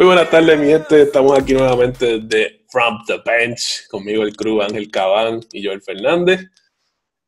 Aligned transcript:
Muy 0.00 0.06
buenas 0.06 0.30
tardes, 0.30 0.58
mi 0.58 0.68
gente. 0.68 1.02
Estamos 1.02 1.38
aquí 1.38 1.52
nuevamente 1.52 2.20
de 2.20 2.64
From 2.70 3.04
the 3.06 3.20
Bench. 3.22 3.86
Conmigo 3.90 4.22
el 4.22 4.34
crew 4.34 4.62
Ángel 4.62 4.90
Cabán 4.90 5.40
y 5.52 5.62
Joel 5.62 5.82
Fernández. 5.82 6.40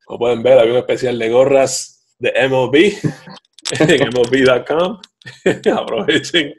Como 0.06 0.20
pueden 0.20 0.42
ver, 0.42 0.58
había 0.58 0.72
un 0.72 0.79
especial 0.79 1.18
de 1.18 1.29
gorras 1.29 2.16
de 2.18 2.32
MLB 2.48 2.95
en 3.79 4.08
MLB.com. 4.08 4.98
Aprovechen. 5.77 6.54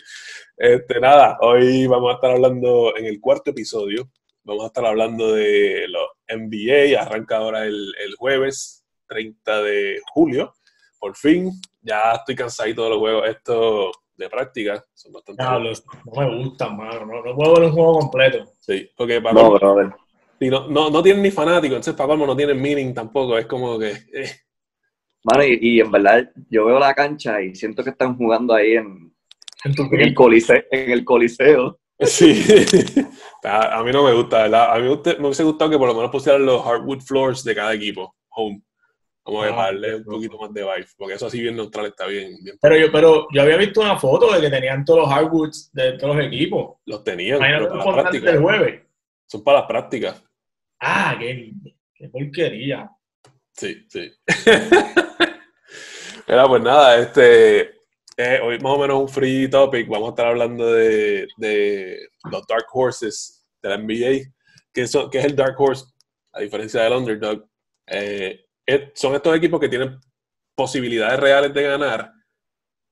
Este, 0.55 0.99
nada, 0.99 1.39
hoy 1.41 1.88
vamos 1.88 2.11
a 2.11 2.16
estar 2.18 2.30
hablando 2.30 2.95
en 2.95 3.05
el 3.05 3.20
cuarto 3.20 3.50
episodio. 3.50 4.11
Vamos 4.43 4.66
a 4.66 4.68
estar 4.68 4.86
hablando 4.86 5.34
de 5.34 5.88
los 5.88 6.09
NBA. 6.30 7.02
Arranca 7.02 7.38
ahora 7.38 7.66
el, 7.66 7.91
el 8.05 8.14
jueves 8.18 8.86
30 9.07 9.64
de 9.64 10.00
julio. 10.14 10.54
Por 11.00 11.16
fin, 11.16 11.59
ya 11.82 12.11
estoy 12.11 12.36
cansadito 12.36 12.83
de 12.83 12.89
los 12.91 13.00
juegos. 13.00 13.27
Esto 13.27 13.91
de 14.23 14.29
práctica 14.29 14.83
son 14.93 15.13
bastante. 15.13 15.43
no 15.43 16.21
me 16.21 16.43
gustan, 16.43 16.77
mano. 16.77 17.05
No, 17.05 17.23
no, 17.23 17.36
puedo 17.36 17.54
ver 17.55 17.64
un 17.65 17.71
juego 17.71 18.00
completo. 18.00 18.45
Sí, 18.59 18.89
porque 18.95 19.21
para 19.21 19.33
no, 19.36 19.51
colmo, 19.51 19.95
no, 20.39 20.68
no, 20.68 20.89
no, 20.89 21.04
tienen 21.04 21.21
ni 21.21 21.31
fanáticos, 21.31 21.77
entonces 21.77 21.95
para 21.95 22.07
colmo 22.07 22.25
no 22.25 22.36
tienen 22.36 22.61
meaning 22.61 22.93
tampoco. 22.93 23.37
Es 23.37 23.45
como 23.45 23.78
que. 23.78 23.91
Eh. 23.91 24.31
Mano, 25.23 25.43
y, 25.45 25.79
en 25.79 25.89
verdad, 25.89 26.29
yo 26.50 26.65
veo 26.65 26.79
la 26.79 26.93
cancha 26.93 27.41
y 27.41 27.55
siento 27.55 27.81
que 27.81 27.91
están 27.91 28.17
jugando 28.17 28.54
ahí 28.54 28.73
en, 28.73 29.14
en, 29.64 30.00
el, 30.01 30.14
coliseo, 30.14 30.61
en 30.69 30.92
el 30.92 31.05
Coliseo. 31.05 31.79
Sí, 32.00 32.44
a, 33.44 33.81
mí 33.83 33.92
no 33.94 34.03
me 34.03 34.14
gusta, 34.14 34.44
¿verdad? 34.44 34.75
A 34.75 34.80
mí 34.80 34.83
me, 34.83 35.14
me 35.19 35.25
hubiese 35.28 35.45
gustado 35.45 35.72
que 35.72 35.78
por 35.78 35.88
lo 35.88 35.95
menos 35.95 36.11
pusieran 36.11 36.45
los 36.45 36.61
hardwood 36.61 37.00
floors 37.02 37.44
de 37.45 37.55
cada 37.55 37.73
equipo, 37.73 38.14
home. 38.31 38.61
Como 39.23 39.41
que 39.41 39.50
para 39.50 39.63
darle 39.63 39.95
un 39.95 40.03
poquito 40.03 40.38
más 40.38 40.53
de 40.53 40.63
vibe, 40.63 40.88
porque 40.97 41.13
eso 41.13 41.27
así 41.27 41.41
bien 41.41 41.55
neutral 41.55 41.86
está 41.86 42.05
bien. 42.08 42.36
pero, 42.61 42.77
yo, 42.77 42.91
pero 42.91 43.27
yo 43.31 43.41
había 43.41 43.55
visto 43.55 43.80
una 43.80 43.97
foto 43.97 44.34
de 44.34 44.42
que 44.42 44.50
tenían 44.50 44.84
todos 44.84 45.00
los 45.00 45.09
hardwoods 45.09 45.72
de 45.72 45.94
todos 45.94 46.17
los 46.17 46.25
equipos. 46.25 46.78
Los 46.86 47.06
tenían, 47.06 47.39
pero 47.39 47.70
para 47.70 47.86
las 47.86 47.94
prácticas. 47.94 48.39
jueves. 48.39 48.81
Son 49.25 49.44
para 49.44 49.59
las 49.59 49.67
prácticas. 49.67 50.23
Ah, 50.81 51.16
qué, 51.17 51.53
qué 51.95 52.09
porquería. 52.09 52.89
Sí, 53.53 53.86
sí. 53.88 54.11
Era 56.28 56.48
pues 56.48 56.61
nada, 56.61 57.00
este, 57.00 57.61
eh, 58.17 58.39
hoy 58.44 58.59
más 58.59 58.73
o 58.73 58.80
menos 58.80 59.02
un 59.02 59.09
free 59.09 59.50
topic. 59.50 59.88
Vamos 59.88 60.08
a 60.08 60.11
estar 60.11 60.28
hablando 60.28 60.72
de, 60.72 61.28
de 61.38 62.09
los 62.30 62.45
Dark 62.48 62.66
Horses 62.73 63.45
de 63.61 63.70
la 63.70 63.78
NBA, 63.78 64.31
que, 64.73 64.88
son, 64.88 65.09
que 65.09 65.20
es 65.20 65.26
el 65.26 65.36
Dark 65.36 65.55
Horse, 65.59 65.86
a 66.33 66.42
diferencia 66.42 66.81
del 66.81 66.94
Underdog. 66.94 67.48
Eh, 67.88 68.45
son 68.94 69.16
estos 69.16 69.36
equipos 69.36 69.59
que 69.59 69.69
tienen 69.69 70.00
posibilidades 70.56 71.19
reales 71.19 71.53
de 71.53 71.64
ganar, 71.64 72.14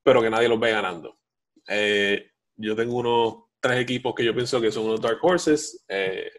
pero 0.04 0.22
que 0.22 0.30
nadie 0.30 0.50
los 0.50 0.60
ve 0.60 0.72
ganando. 0.72 1.20
Eh, 1.68 2.32
yo 2.56 2.76
tengo 2.76 2.96
unos 2.96 3.36
tres 3.60 3.80
equipos 3.80 4.14
que 4.16 4.26
yo 4.26 4.34
pienso 4.34 4.60
que 4.60 4.72
son 4.72 4.86
unos 4.86 5.02
Dark 5.02 5.20
Horses. 5.22 5.84
Eh, 5.88 6.32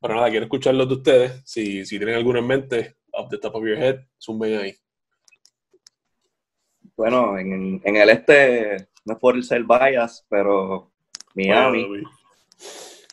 pero 0.00 0.14
nada, 0.14 0.30
quiero 0.30 0.44
escucharlos 0.44 0.88
de 0.88 0.94
ustedes. 0.94 1.42
Si, 1.44 1.84
si 1.84 1.98
tienen 1.98 2.16
alguno 2.16 2.38
en 2.38 2.46
mente, 2.46 2.96
off 3.12 3.28
the 3.30 3.38
top 3.38 3.56
of 3.56 3.64
your 3.64 3.76
head, 3.76 4.00
zumben 4.20 4.58
ahí. 4.58 4.74
Bueno, 6.96 7.38
en, 7.38 7.80
en, 7.84 7.96
el 7.96 8.08
este, 8.10 8.88
no 9.04 9.14
es 9.14 9.18
por 9.20 9.36
el 9.36 9.44
ser 9.44 9.62
bias, 9.64 10.26
pero 10.28 10.92
Miami. 11.34 12.02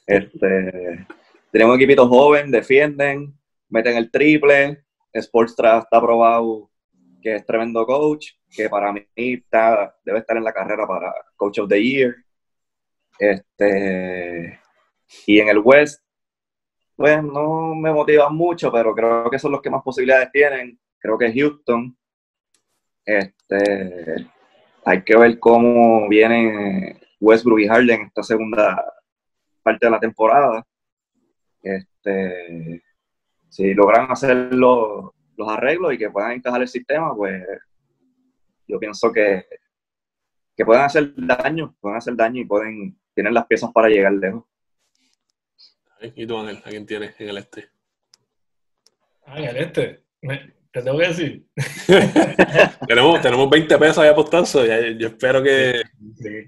este, 0.07 1.05
tenemos 1.52 1.75
un 1.75 1.81
equipito 1.81 2.07
joven, 2.07 2.49
defienden, 2.49 3.37
meten 3.69 3.97
el 3.97 4.09
triple, 4.09 4.84
Sportstra 5.21 5.80
está 5.80 6.02
probado 6.02 6.69
que 7.21 7.35
es 7.35 7.45
tremendo 7.45 7.85
coach, 7.88 8.33
que 8.55 8.69
para 8.69 8.94
mí 8.94 9.02
está, 9.16 9.95
debe 10.03 10.19
estar 10.19 10.38
en 10.38 10.44
la 10.44 10.53
carrera 10.53 10.85
para 10.85 11.11
Coach 11.35 11.59
of 11.59 11.69
the 11.69 11.83
Year. 11.83 12.16
Este, 13.17 14.59
y 15.26 15.39
en 15.39 15.49
el 15.49 15.58
West, 15.58 16.03
pues 16.95 17.23
no 17.23 17.73
me 17.73 17.92
motiva 17.92 18.30
mucho, 18.30 18.71
pero 18.71 18.93
creo 18.93 19.30
que 19.31 19.39
son 19.39 19.53
los 19.53 19.61
que 19.61 19.71
más 19.71 19.81
posibilidades 19.81 20.31
tienen. 20.31 20.80
Creo 20.99 21.17
que 21.17 21.33
Houston. 21.33 21.97
Este, 23.03 24.27
hay 24.83 25.03
que 25.03 25.17
ver 25.17 25.39
cómo 25.39 26.08
viene 26.08 26.99
Westbrook 27.20 27.59
y 27.59 27.67
Harden 27.67 28.02
esta 28.03 28.21
segunda 28.21 28.83
parte 29.64 29.87
de 29.87 29.92
la 29.92 29.99
temporada. 29.99 30.64
Este, 31.61 32.83
si 33.55 33.73
logran 33.73 34.11
hacer 34.11 34.54
los, 34.54 35.11
arreglos 35.48 35.93
y 35.93 35.98
que 35.98 36.10
puedan 36.10 36.33
encajar 36.33 36.61
el 36.61 36.67
sistema, 36.67 37.16
pues 37.16 37.42
yo 38.67 38.77
pienso 38.80 39.14
que, 39.14 39.45
que 40.58 40.66
pueden 40.66 40.83
hacer 40.83 41.14
daño, 41.16 41.73
pueden 41.80 41.98
hacer 41.98 42.17
daño 42.17 42.42
y 42.42 42.45
pueden, 42.45 42.99
tienen 43.14 43.33
las 43.33 43.45
piezas 43.45 43.71
para 43.71 43.88
llegar 43.88 44.11
lejos. 44.11 44.44
¿Y 46.02 46.27
tú, 46.27 46.38
Ángel? 46.38 46.61
¿A 46.65 46.70
quién 46.70 46.86
tienes 46.86 47.15
en 47.21 47.30
el 47.30 47.38
este? 47.38 47.70
Ah, 49.26 49.39
en 49.39 49.45
el 49.45 49.58
este. 49.58 50.04
te 50.71 50.82
tengo 50.82 50.98
que 50.98 51.08
decir. 51.08 51.45
tenemos, 52.88 53.21
tenemos 53.21 53.49
20 53.49 53.77
pesos 53.77 53.99
ahí 53.99 54.10
apostados. 54.10 54.52
Yo 54.52 55.08
espero 55.08 55.42
que 55.42 55.82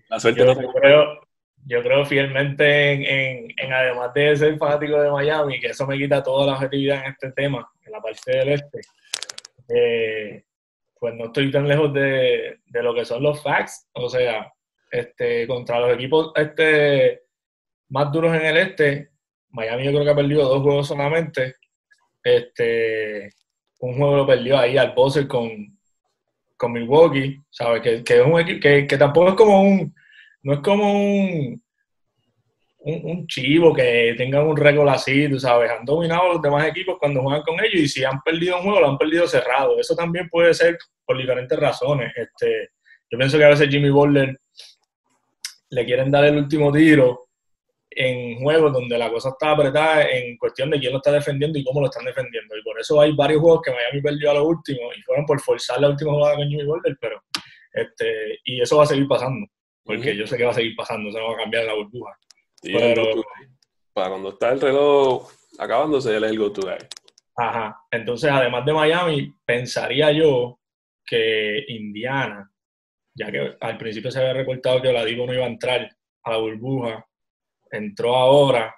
la 0.10 0.20
suerte 0.20 0.44
no 0.44 0.56
se 0.56 0.68
creo, 0.82 1.22
yo 1.68 1.84
creo 1.84 2.06
fielmente 2.06 2.94
en, 2.94 3.54
en, 3.58 3.74
además 3.74 4.14
de 4.14 4.38
ser 4.38 4.58
fanático 4.58 5.02
de 5.02 5.12
Miami, 5.12 5.60
que 5.60 5.68
eso 5.68 5.86
me 5.86 5.98
quita 5.98 6.24
toda 6.24 6.48
la 6.48 6.54
objetividad 6.54 7.04
en 7.04 7.12
este 7.12 7.32
tema, 7.34 7.70
en 7.86 7.92
la 7.92 8.02
parte 8.02 8.32
del 8.32 8.50
este, 8.50 8.82
eh, 9.68 10.44
pues 10.98 11.14
no 11.16 11.26
estoy 11.26 11.52
tan 11.52 11.68
lejos 11.68 11.94
de, 11.94 12.60
de, 12.66 12.84
lo 12.84 12.96
que 12.96 13.04
son 13.04 13.22
los 13.22 13.44
facts. 13.44 13.88
O 13.94 14.10
sea, 14.10 14.52
este, 14.90 15.46
contra 15.46 15.82
los 15.82 15.94
equipos 15.94 16.32
este, 16.36 17.24
más 17.90 18.12
duros 18.14 18.34
en 18.34 18.46
el 18.46 18.58
este, 18.58 19.10
Miami 19.50 19.84
yo 19.84 19.92
creo 19.92 20.06
que 20.06 20.12
ha 20.12 20.16
perdido 20.16 20.48
dos 20.48 20.62
juegos 20.62 20.88
solamente. 20.88 21.56
Este, 22.24 23.30
un 23.80 23.98
juego 23.98 24.18
lo 24.18 24.28
perdió 24.28 24.58
ahí 24.58 24.78
al 24.78 24.94
buzzer 24.94 25.28
con, 25.28 25.78
con 26.56 26.72
Milwaukee, 26.72 27.38
¿sabes? 27.50 27.82
Que, 27.82 28.04
que 28.06 28.22
es 28.22 28.26
un 28.26 28.40
equipo 28.40 28.62
que, 28.62 28.88
que 28.88 28.98
tampoco 28.98 29.30
es 29.30 29.36
como 29.36 29.62
un 29.62 29.94
no 30.44 30.54
es 30.54 30.60
como 30.60 30.94
un, 30.94 31.62
un, 32.80 33.28
chivo 33.28 33.74
que 33.74 34.16
tengan 34.18 34.48
un 34.48 34.56
récord 34.56 34.88
así, 34.88 35.28
tú 35.30 35.40
sabes, 35.40 35.70
han 35.70 35.86
dominado 35.86 36.34
los 36.34 36.42
demás 36.42 36.68
equipos 36.68 36.98
cuando 37.00 37.22
juegan 37.22 37.42
con 37.42 37.60
ellos 37.60 37.82
y 37.82 37.88
si 37.88 38.04
han 38.04 38.22
perdido 38.22 38.58
un 38.58 38.64
juego, 38.64 38.80
lo 38.80 38.90
han 38.90 38.98
perdido 38.98 39.28
cerrado. 39.28 39.80
Eso 39.80 39.96
también 39.96 40.30
puede 40.30 40.54
ser 40.54 40.78
por 41.06 41.18
diferentes 41.18 41.60
razones. 41.60 42.14
Este, 42.16 42.70
yo 43.10 43.18
pienso 43.18 43.38
que 43.38 43.44
a 43.44 43.50
veces 43.50 43.70
Jimmy 43.70 43.90
Butler 43.90 44.40
le 45.70 45.86
quieren 45.86 46.12
dar 46.12 46.24
el 46.26 46.38
último 46.38 46.72
tiro 46.72 47.28
en 47.90 48.40
juegos 48.40 48.72
donde 48.72 48.98
la 48.98 49.10
cosa 49.10 49.30
está 49.30 49.52
apretada 49.52 50.10
en 50.10 50.38
cuestión 50.38 50.70
de 50.70 50.80
quién 50.80 50.92
lo 50.92 51.00
está 51.00 51.12
defendiendo 51.12 51.58
y 51.58 51.64
cómo 51.64 51.82
lo 51.82 51.88
están 51.88 52.06
defendiendo. 52.06 52.56
Y 52.56 52.62
por 52.62 52.80
eso 52.80 53.02
hay 53.02 53.14
varios 53.14 53.42
juegos 53.42 53.62
que 53.66 53.72
Miami 53.72 54.02
perdió 54.02 54.32
a 54.32 54.36
lo 54.36 54.46
último 54.46 54.94
y 54.96 55.02
fueron 55.02 55.26
por 55.26 55.42
forzar 55.42 55.82
la 55.82 55.90
última 55.90 56.14
jugada 56.14 56.36
con 56.36 56.48
Jimmy 56.48 56.64
Butler, 56.64 56.96
pero 57.02 57.22
este, 57.74 58.40
y 58.46 58.62
eso 58.62 58.78
va 58.78 58.84
a 58.84 58.88
seguir 58.88 59.08
pasando 59.08 59.48
porque 59.88 60.16
yo 60.16 60.28
sé 60.28 60.38
que 60.38 60.44
va 60.44 60.52
a 60.52 60.56
seguir 60.56 60.76
pasando, 60.76 61.12
se 61.12 61.20
va 61.20 61.34
a 61.34 61.38
cambiar 61.38 61.64
la 61.64 61.74
burbuja. 61.74 62.12
pero, 62.62 63.24
para 63.94 64.10
cuando 64.10 64.30
está 64.30 64.52
el 64.52 64.62
reloj 64.62 65.32
acabándose, 65.58 66.16
él 66.16 66.24
es 66.26 66.32
el 66.32 66.40
go-to 66.40 66.62
guy. 66.62 66.78
Ajá. 67.38 67.80
Entonces, 67.90 68.30
además 68.30 68.66
de 68.66 68.74
Miami, 68.74 69.34
pensaría 69.46 70.12
yo 70.12 70.60
que 71.06 71.64
Indiana, 71.70 72.52
ya 73.16 73.32
que 73.32 73.56
al 73.60 73.78
principio 73.78 74.12
se 74.12 74.20
había 74.20 74.34
reportado 74.34 74.82
que 74.82 74.90
Oladipo 74.90 75.26
no 75.26 75.34
iba 75.34 75.46
a 75.46 75.50
entrar 75.50 75.90
a 76.24 76.32
la 76.32 76.38
burbuja, 76.38 77.08
entró 77.72 78.16
ahora, 78.16 78.76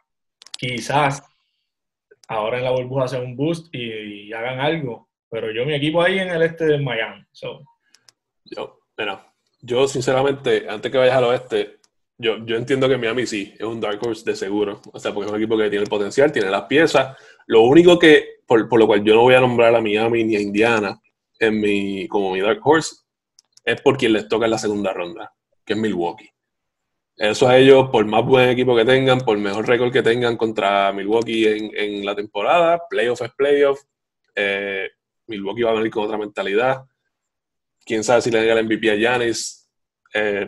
quizás 0.58 1.24
ahora 2.28 2.60
en 2.60 2.64
la 2.66 2.72
burbuja 2.72 3.06
hace 3.06 3.20
un 3.20 3.36
boost 3.36 3.74
y, 3.74 4.32
hagan 4.32 4.60
algo. 4.60 5.10
Pero 5.30 5.52
yo, 5.52 5.66
mi 5.66 5.74
equipo 5.74 6.02
ahí 6.02 6.20
en 6.20 6.30
el 6.30 6.42
este 6.44 6.66
de 6.66 6.80
Miami. 6.80 7.24
Yo, 8.46 8.80
bueno, 8.98 9.22
yo, 9.62 9.88
sinceramente, 9.88 10.68
antes 10.70 10.92
que 10.92 10.98
vayas 10.98 11.16
al 11.16 11.26
oeste, 11.26 11.80
yo, 12.18 12.46
yo 12.46 12.58
entiendo 12.58 12.90
que 12.90 12.98
Miami 12.98 13.26
sí, 13.26 13.54
es 13.58 13.66
un 13.66 13.80
dark 13.80 14.00
horse 14.06 14.30
de 14.30 14.36
seguro. 14.36 14.82
O 14.92 15.00
sea, 15.00 15.14
porque 15.14 15.28
es 15.28 15.32
un 15.32 15.40
equipo 15.40 15.58
que 15.58 15.70
tiene 15.70 15.84
el 15.84 15.90
potencial, 15.90 16.32
tiene 16.32 16.50
las 16.50 16.64
piezas. 16.64 17.18
Lo 17.48 17.62
único 17.62 17.98
que, 17.98 18.42
por, 18.46 18.78
lo 18.78 18.88
cual 18.88 19.04
yo 19.04 19.16
no 19.16 19.22
voy 19.22 19.36
a 19.36 19.40
nombrar 19.40 19.74
a 19.76 19.82
Miami 19.82 20.24
ni 20.24 20.36
a 20.36 20.42
Indiana 20.42 21.00
en 21.40 21.60
mi, 21.60 22.08
como 22.08 22.34
mi 22.34 22.42
dark 22.42 22.60
horse, 22.64 22.98
es 23.64 23.82
por 23.82 23.98
quien 23.98 24.14
les 24.14 24.28
toca 24.28 24.46
en 24.46 24.52
la 24.52 24.58
segunda 24.58 24.92
ronda, 24.92 25.34
que 25.66 25.74
es 25.74 25.80
Milwaukee. 25.80 26.30
Eso 27.16 27.48
a 27.48 27.58
ellos, 27.58 27.90
por 27.90 28.06
más 28.06 28.26
buen 28.26 28.50
equipo 28.50 28.76
que 28.76 28.86
tengan, 28.86 29.20
por 29.20 29.38
mejor 29.38 29.68
récord 29.68 29.92
que 29.92 30.02
tengan 30.02 30.38
contra 30.38 30.92
Milwaukee 30.94 31.48
en, 31.48 31.72
en 31.76 32.06
la 32.06 32.16
temporada, 32.16 32.82
playoff 32.90 33.22
es 33.22 33.32
playoff. 33.36 33.82
Eh, 34.36 34.90
Milwaukee 35.28 35.64
va 35.64 35.72
a 35.72 35.76
venir 35.76 35.92
con 35.92 36.06
otra 36.06 36.18
mentalidad 36.18 36.86
quién 37.90 38.04
sabe 38.04 38.22
si 38.22 38.30
le 38.30 38.40
llega 38.42 38.54
el 38.54 38.66
MVP 38.66 38.92
a 38.92 38.96
Giannis. 38.96 39.68
Eh, 40.14 40.48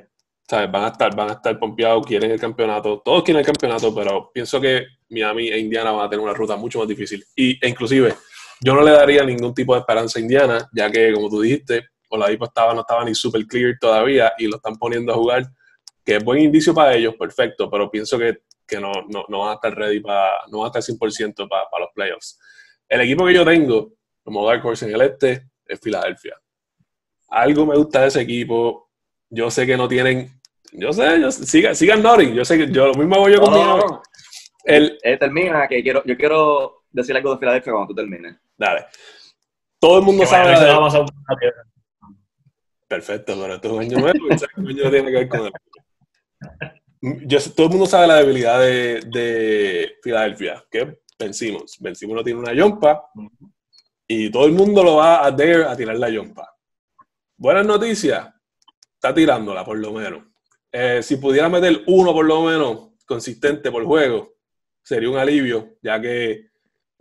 van 0.52 0.84
a 0.84 0.88
estar, 0.90 1.16
van 1.16 1.30
a 1.32 1.34
estar 1.34 1.58
pompeados, 1.58 2.06
quieren 2.06 2.30
el 2.30 2.40
campeonato. 2.40 3.02
Todos 3.04 3.24
quieren 3.24 3.40
el 3.40 3.46
campeonato, 3.46 3.96
pero 3.96 4.30
pienso 4.32 4.62
que 4.62 4.86
Miami 5.10 5.50
e 5.50 5.58
Indiana 5.58 5.92
van 5.92 6.06
a 6.06 6.10
tener 6.10 6.24
una 6.24 6.36
ruta 6.36 6.56
mucho 6.56 6.78
más 6.78 6.88
difícil. 6.88 7.26
Y, 7.36 7.58
e 7.66 7.68
inclusive, 7.68 8.14
yo 8.60 8.76
no 8.76 8.84
le 8.84 8.92
daría 8.92 9.24
ningún 9.24 9.56
tipo 9.56 9.74
de 9.74 9.80
esperanza 9.80 10.20
a 10.20 10.22
Indiana, 10.22 10.70
ya 10.72 10.92
que, 10.92 11.12
como 11.14 11.30
tú 11.30 11.42
dijiste, 11.42 11.88
Oladipo 12.10 12.46
estaba, 12.46 12.76
no 12.76 12.82
estaba 12.82 13.04
ni 13.06 13.16
super 13.16 13.44
clear 13.48 13.76
todavía 13.80 14.34
y 14.38 14.46
lo 14.46 14.58
están 14.58 14.76
poniendo 14.76 15.12
a 15.12 15.16
jugar 15.16 15.44
que 16.06 16.18
es 16.18 16.24
buen 16.24 16.42
indicio 16.42 16.74
para 16.76 16.94
ellos, 16.94 17.16
perfecto, 17.16 17.70
pero 17.72 17.90
pienso 17.90 18.20
que, 18.20 18.42
que 18.68 18.80
no, 18.80 18.92
no, 19.08 19.26
no, 19.30 19.40
van 19.40 19.52
a 19.52 19.54
estar 19.54 19.76
ready 19.76 20.00
para, 20.00 20.32
no 20.52 20.60
van 20.60 20.72
a 20.74 20.80
estar 20.80 20.96
100% 20.96 21.48
para, 21.48 21.70
para 21.70 21.86
los 21.86 21.94
playoffs. 21.94 22.40
El 22.88 23.02
equipo 23.02 23.26
que 23.26 23.34
yo 23.34 23.46
tengo, 23.46 23.94
como 24.24 24.46
Dark 24.46 24.64
Horse 24.66 24.86
en 24.86 24.96
el 24.96 25.02
este, 25.02 25.48
es 25.66 25.80
Filadelfia. 25.80 26.36
Algo 27.32 27.66
me 27.66 27.76
gusta 27.78 28.02
de 28.02 28.08
ese 28.10 28.22
equipo. 28.22 28.90
Yo 29.30 29.50
sé 29.50 29.66
que 29.66 29.78
no 29.78 29.88
tienen. 29.88 30.30
Yo 30.74 30.92
sé, 30.94 31.20
yo, 31.20 31.32
sigan, 31.32 31.76
sigan 31.76 32.04
Nori. 32.04 32.34
Yo 32.34 32.46
sé 32.46 32.58
que 32.58 32.72
yo 32.72 32.88
lo 32.88 32.94
mismo 32.94 33.16
hago 33.16 33.30
yo 33.30 33.38
No, 33.38 33.44
conmigo. 33.46 33.66
no, 33.68 33.78
no. 33.78 34.02
El, 34.64 35.00
Eh, 35.02 35.18
termina, 35.18 35.68
que 35.68 35.82
quiero, 35.82 36.04
yo 36.06 36.16
quiero 36.18 36.84
decir 36.92 37.16
algo 37.16 37.34
de 37.34 37.40
Filadelfia 37.40 37.72
cuando 37.74 37.88
tú 37.90 37.96
termines. 37.96 38.36
dale. 38.58 38.86
Todo 39.80 39.98
el 40.00 40.06
mundo 40.06 40.22
Que 40.22 40.28
sabe. 40.28 40.54
Perfecto, 42.88 43.34
pero 43.42 43.56
esto 43.56 43.68
es 43.70 43.74
un 43.74 43.80
año 43.82 44.00
nuevo 44.00 44.28
y 44.30 44.34
ese 44.34 44.46
año 44.56 44.68
no 44.68 44.90
tiene 44.92 45.06
que 45.12 45.18
ver 45.18 45.28
con 45.30 45.46
él. 45.46 45.52
Yo 47.26 47.40
sé- 47.40 47.52
todo 47.52 47.68
el 47.68 47.72
mundo 47.72 47.86
sabe 47.86 48.08
la 48.08 48.16
debilidad 48.18 48.60
de, 48.60 49.00
de 49.08 49.96
Filadelfia, 50.04 50.64
que 50.70 51.00
vencimos. 51.18 51.78
Vencimos 51.80 52.16
no 52.16 52.24
tiene 52.24 52.40
una 52.42 52.54
yompa 52.54 53.10
y 54.08 54.30
todo 54.30 54.46
el 54.46 54.52
mundo 54.52 54.84
lo 54.84 54.98
va 54.98 55.26
a 55.26 55.32
dare 55.32 55.64
a 55.66 55.76
tirar 55.76 55.98
la 55.98 56.10
yompa. 56.10 56.51
Buenas 57.42 57.66
noticias, 57.66 58.32
está 58.94 59.16
tirándola 59.16 59.66
por 59.66 59.76
lo 59.76 59.92
menos. 59.92 60.26
Eh, 60.72 61.02
si 61.02 61.16
pudiera 61.16 61.50
meter 61.50 61.82
uno 61.88 62.14
por 62.14 62.24
lo 62.24 62.44
menos 62.44 62.90
consistente 63.04 63.72
por 63.72 63.84
juego, 63.84 64.36
sería 64.84 65.10
un 65.10 65.18
alivio, 65.18 65.80
ya 65.82 66.00
que 66.00 66.52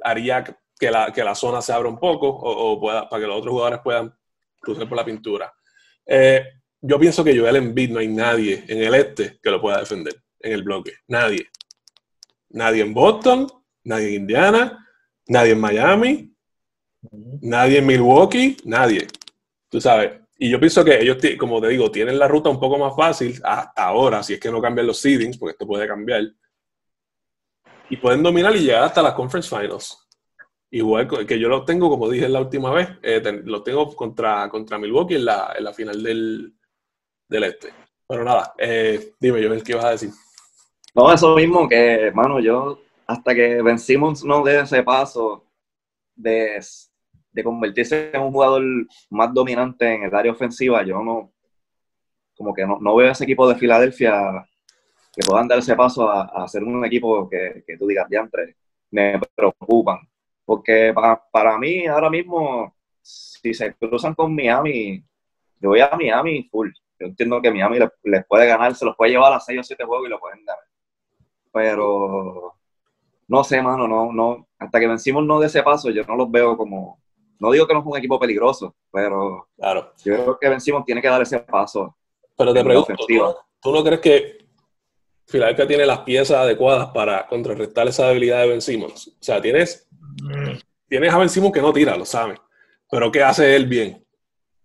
haría 0.03 0.43
que 0.43 0.91
la, 0.91 1.13
que 1.13 1.23
la 1.23 1.35
zona 1.35 1.61
se 1.61 1.75
abra 1.75 1.91
un 1.91 1.99
poco 1.99 2.27
o, 2.27 2.73
o 2.73 2.81
pueda, 2.81 3.07
para 3.07 3.21
que 3.21 3.27
los 3.27 3.37
otros 3.37 3.53
jugadores 3.53 3.81
puedan 3.85 4.15
cruzar 4.59 4.89
por 4.89 4.97
la 4.97 5.05
pintura. 5.05 5.53
Eh, 6.07 6.43
yo 6.81 6.99
pienso 6.99 7.23
que 7.23 7.39
Joel 7.39 7.57
Embiid 7.57 7.91
no 7.91 7.99
hay 7.99 8.09
nadie 8.09 8.65
en 8.67 8.83
el 8.83 8.95
este 8.95 9.39
que 9.43 9.51
lo 9.51 9.61
pueda 9.61 9.81
defender 9.81 10.23
en 10.39 10.53
el 10.55 10.63
bloque. 10.63 10.95
Nadie. 11.09 11.51
Nadie 12.49 12.81
en 12.81 12.95
Boston, 12.95 13.47
nadie 13.85 14.09
en 14.09 14.23
Indiana, 14.23 14.89
nadie 15.27 15.53
en 15.53 15.61
Miami, 15.61 16.35
nadie 17.43 17.77
en 17.81 17.87
Milwaukee, 17.87 18.57
nadie. 18.65 19.07
Tú 19.69 19.83
sabes. 19.83 20.20
Y 20.43 20.49
yo 20.49 20.59
pienso 20.59 20.83
que 20.83 20.99
ellos, 20.99 21.19
como 21.39 21.61
te 21.61 21.69
digo, 21.69 21.91
tienen 21.91 22.19
la 22.19 22.27
ruta 22.27 22.49
un 22.49 22.59
poco 22.59 22.79
más 22.79 22.97
fácil 22.97 23.39
hasta 23.45 23.85
ahora, 23.85 24.23
si 24.23 24.33
es 24.33 24.41
que 24.41 24.51
no 24.51 24.63
cambian 24.63 24.87
los 24.87 24.99
seedings, 24.99 25.37
porque 25.37 25.53
esto 25.53 25.67
puede 25.67 25.87
cambiar. 25.87 26.23
Y 27.91 27.99
pueden 27.99 28.23
dominar 28.23 28.57
y 28.57 28.61
llegar 28.61 28.85
hasta 28.85 29.03
las 29.03 29.13
conference 29.13 29.55
finals. 29.55 30.09
Igual 30.71 31.27
que 31.27 31.39
yo 31.39 31.47
los 31.51 31.67
tengo, 31.67 31.91
como 31.91 32.09
dije 32.09 32.27
la 32.27 32.41
última 32.41 32.73
vez, 32.73 32.89
eh, 33.03 33.21
los 33.45 33.63
tengo 33.63 33.95
contra, 33.95 34.49
contra 34.49 34.79
Milwaukee 34.79 35.17
en 35.17 35.27
la, 35.27 35.53
en 35.59 35.63
la 35.63 35.75
final 35.75 36.03
del, 36.03 36.55
del 37.29 37.45
este. 37.45 37.75
Pero 38.09 38.25
nada, 38.25 38.55
eh, 38.57 39.13
dime, 39.21 39.47
Joel, 39.47 39.63
¿qué 39.63 39.73
ibas 39.73 39.85
a 39.85 39.91
decir? 39.91 40.11
No, 40.95 41.13
eso 41.13 41.37
mismo 41.37 41.69
que, 41.69 42.07
hermano, 42.07 42.41
yo 42.41 42.81
hasta 43.07 43.35
que 43.35 43.61
vencimos 43.61 44.25
no 44.25 44.43
de 44.43 44.61
ese 44.61 44.83
paso 44.85 45.45
de, 46.15 46.59
de 47.33 47.45
convertirse 47.45 48.11
en 48.13 48.21
un 48.23 48.33
jugador 48.33 48.63
más 49.11 49.33
dominante 49.33 49.95
en 49.95 50.05
el 50.05 50.15
área 50.15 50.33
ofensiva, 50.33 50.83
yo 50.85 51.03
no, 51.03 51.33
como 52.37 52.55
que 52.55 52.67
no, 52.67 52.79
no 52.81 52.97
veo 52.97 53.11
ese 53.11 53.25
equipo 53.25 53.49
de 53.49 53.57
Filadelfia 53.57 54.47
que 55.13 55.27
puedan 55.27 55.49
dar 55.49 55.59
ese 55.59 55.77
paso 55.77 56.09
a, 56.09 56.23
a 56.25 56.49
ser 56.49 56.63
un 56.65 56.85
equipo 56.85 57.29
que, 57.29 57.65
que 57.67 57.77
tú 57.77 57.87
digas, 57.87 58.09
diantre, 58.09 58.57
me 58.91 59.21
preocupan. 59.35 59.99
Porque 60.45 60.93
para, 60.95 61.23
para 61.31 61.59
mí, 61.59 61.87
ahora 61.87 62.11
mismo, 62.11 62.75
si 63.01 63.55
se 63.55 63.75
cruzan 63.75 64.15
con 64.15 64.35
Miami, 64.35 65.05
yo 65.61 65.71
voy 65.71 65.81
a 65.81 65.91
Miami 65.97 66.49
full. 66.51 66.71
Yo 66.99 67.07
entiendo 67.07 67.41
que 67.41 67.51
Miami 67.51 67.79
les, 68.05 68.27
puede 68.27 68.47
ganar, 68.47 68.75
se 68.75 68.85
los 68.85 68.97
puede 68.97 69.13
llevar 69.13 69.33
a 69.33 69.41
6 69.41 69.61
o 69.61 69.63
7 69.63 69.85
juegos 69.85 70.07
y 70.07 70.11
lo 70.11 70.21
pueden 70.21 70.45
ganar. 70.45 70.65
Pero 71.53 72.55
no 73.29 73.45
sé, 73.45 73.63
mano, 73.63 73.87
no, 73.87 74.13
no, 74.13 74.49
hasta 74.59 74.81
que 74.81 74.89
vencimos 74.89 75.25
no 75.25 75.41
de 75.41 75.47
ese 75.47 75.63
paso, 75.63 75.91
yo 75.91 76.05
no 76.05 76.17
los 76.17 76.31
veo 76.31 76.57
como, 76.57 77.01
no 77.41 77.51
digo 77.51 77.67
que 77.67 77.75
no 77.75 77.81
es 77.81 77.87
un 77.87 77.97
equipo 77.99 78.19
peligroso, 78.21 78.77
pero 78.93 79.49
Claro. 79.57 79.93
yo 80.05 80.15
creo 80.15 80.39
que 80.39 80.49
vencimos 80.49 80.85
tiene 80.85 81.01
que 81.03 81.09
dar 81.09 81.23
ese 81.23 81.41
paso. 81.41 81.97
Pero 82.37 82.55
te 82.55 82.63
pregunto, 82.63 82.95
¿tú 82.97 83.15
no, 83.15 83.37
tú 83.61 83.73
no 83.73 83.83
crees 83.83 84.01
que 84.01 84.39
Filadelfia 85.27 85.67
tiene 85.67 85.87
las 85.87 86.01
piezas 86.01 86.39
adecuadas 86.39 86.91
para 86.91 87.27
contrarrestar 87.27 87.89
esa 87.89 88.07
debilidad 88.09 88.41
de 88.43 88.49
Ben 88.49 88.61
Simmons? 88.63 89.09
O 89.09 89.23
sea, 89.23 89.41
tienes, 89.41 89.89
tienes 90.89 91.13
a 91.13 91.19
Ben 91.19 91.29
Simmons 91.29 91.53
que 91.53 91.63
no 91.63 91.73
tira, 91.73 91.97
lo 91.97 92.05
sabes. 92.05 92.39
Pero 92.91 93.11
¿qué 93.11 93.23
hace 93.23 93.55
él 93.57 93.67
bien? 93.67 94.05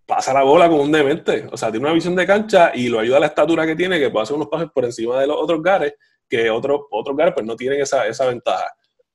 Pasa 0.05 0.33
la 0.33 0.43
bola 0.43 0.67
como 0.69 0.81
un 0.83 0.91
demente. 0.91 1.47
O 1.51 1.57
sea, 1.57 1.71
tiene 1.71 1.85
una 1.85 1.93
visión 1.93 2.15
de 2.15 2.25
cancha 2.27 2.71
y 2.73 2.87
lo 2.89 2.99
ayuda 2.99 3.17
a 3.17 3.21
la 3.21 3.25
estatura 3.27 3.65
que 3.65 3.75
tiene, 3.75 3.99
que 3.99 4.09
puede 4.09 4.23
hacer 4.23 4.35
unos 4.35 4.49
pases 4.49 4.69
por 4.73 4.85
encima 4.85 5.19
de 5.19 5.27
los 5.27 5.37
otros 5.39 5.61
gares, 5.61 5.93
que 6.27 6.49
otros 6.49 6.81
otros 6.91 7.15
gares 7.15 7.33
pues 7.33 7.45
no 7.45 7.55
tienen 7.55 7.81
esa, 7.81 8.07
esa 8.07 8.25
ventaja. 8.27 8.67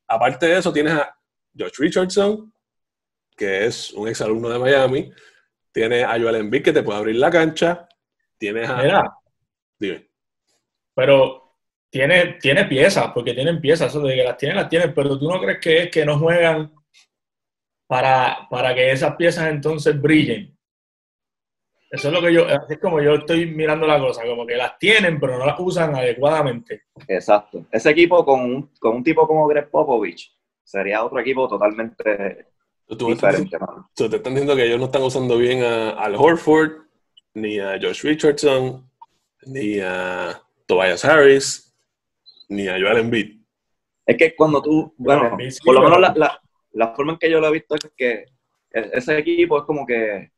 Aparte 0.07 0.47
de 0.47 0.59
eso, 0.59 0.73
tienes 0.73 0.93
a 0.95 1.15
Josh 1.59 1.79
Richardson, 1.79 2.53
que 3.41 3.65
es 3.65 3.95
un 3.95 4.07
exalumno 4.07 4.51
de 4.51 4.59
Miami. 4.59 5.11
Tienes 5.73 6.05
a 6.05 6.21
Joel 6.21 6.37
Embiid, 6.37 6.63
que 6.63 6.75
te 6.75 6.83
puede 6.83 6.99
abrir 6.99 7.17
la 7.17 7.31
cancha. 7.31 7.89
Tienes 8.37 8.69
a... 8.69 8.77
Mira, 8.77 9.17
Dime. 9.79 10.11
pero 10.95 11.57
tiene, 11.89 12.35
tiene 12.35 12.67
piezas, 12.67 13.13
porque 13.15 13.33
tienen 13.33 13.59
piezas, 13.59 13.89
eso 13.89 14.03
de 14.03 14.15
que 14.15 14.25
las 14.25 14.37
tienen, 14.37 14.59
las 14.59 14.69
tienen, 14.69 14.93
pero 14.93 15.19
tú 15.19 15.27
no 15.27 15.41
crees 15.41 15.59
que 15.59 15.83
es 15.85 15.91
que 15.91 16.05
no 16.05 16.19
juegan 16.19 16.71
para, 17.87 18.47
para 18.51 18.75
que 18.75 18.93
esas 18.93 19.17
piezas 19.17 19.49
entonces 19.49 19.99
brillen. 19.99 20.55
Eso 21.91 22.09
es 22.09 22.15
lo 22.15 22.21
que 22.21 22.35
yo, 22.35 22.47
así 22.47 22.75
es 22.75 22.79
como 22.79 23.01
yo 23.01 23.15
estoy 23.15 23.47
mirando 23.47 23.87
la 23.87 23.99
cosa, 23.99 24.23
como 24.27 24.47
que 24.47 24.57
las 24.57 24.79
tienen, 24.79 25.19
pero 25.19 25.39
no 25.39 25.47
las 25.47 25.59
usan 25.59 25.95
adecuadamente. 25.97 26.83
Exacto. 27.09 27.67
Ese 27.73 27.91
equipo 27.91 28.23
con 28.23 28.41
un, 28.41 28.71
con 28.79 28.97
un 28.97 29.03
tipo 29.03 29.27
como 29.27 29.47
Greg 29.47 29.71
Popovich 29.71 30.31
sería 30.63 31.03
otro 31.03 31.19
equipo 31.19 31.49
totalmente 31.49 32.51
Tú 32.99 33.09
me 33.09 33.15
estás, 33.15 33.33
diferente, 33.33 33.59
mano. 33.59 33.91
tú 33.95 34.09
te 34.09 34.17
están 34.17 34.35
diciendo 34.35 34.57
que 34.57 34.67
ellos 34.67 34.79
no 34.79 34.87
están 34.87 35.03
usando 35.03 35.39
bien 35.39 35.63
a, 35.63 35.91
Al 35.91 36.17
Horford, 36.17 36.73
ni 37.35 37.59
a 37.59 37.79
Josh 37.81 38.03
Richardson, 38.03 38.91
ni 39.47 39.79
a 39.81 40.43
Tobias 40.67 41.05
Harris, 41.05 41.75
ni 42.49 42.67
a 42.67 42.73
Joel 42.73 42.99
Embiid. 42.99 43.41
Es 44.05 44.17
que 44.17 44.35
cuando 44.35 44.61
tú, 44.61 44.93
bueno, 44.97 45.37
por 45.65 45.75
lo 45.75 45.83
menos 45.83 46.01
la, 46.01 46.13
la, 46.17 46.41
la 46.73 46.89
forma 46.95 47.13
en 47.13 47.19
que 47.19 47.31
yo 47.31 47.41
lo 47.41 47.47
he 47.47 47.53
visto 47.53 47.77
es 47.77 47.93
que 47.97 48.25
e- 48.73 48.91
ese 48.93 49.19
equipo 49.19 49.59
es 49.59 49.65
como 49.65 49.87
que 49.87 50.33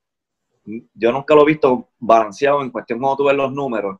yo 0.94 1.12
nunca 1.12 1.34
lo 1.34 1.42
he 1.42 1.46
visto 1.52 1.88
balanceado 1.98 2.62
en 2.62 2.70
cuestión 2.70 2.98
cuando 2.98 3.16
tú 3.16 3.24
ves 3.24 3.36
los 3.36 3.52
números. 3.52 3.98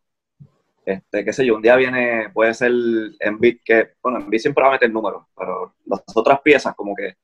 Este, 0.84 1.24
qué 1.24 1.32
sé 1.32 1.46
yo, 1.46 1.56
un 1.56 1.62
día 1.62 1.76
viene, 1.76 2.28
puede 2.34 2.52
ser 2.54 2.72
Embiid, 3.20 3.58
que, 3.64 3.92
bueno, 4.02 4.18
Embiid 4.18 4.40
siempre 4.40 4.62
va 4.62 4.70
a 4.70 4.72
meter 4.72 4.90
números, 4.90 5.24
pero 5.36 5.74
las 5.86 6.02
otras 6.14 6.40
piezas, 6.40 6.74
como 6.74 6.94
que 6.94 7.14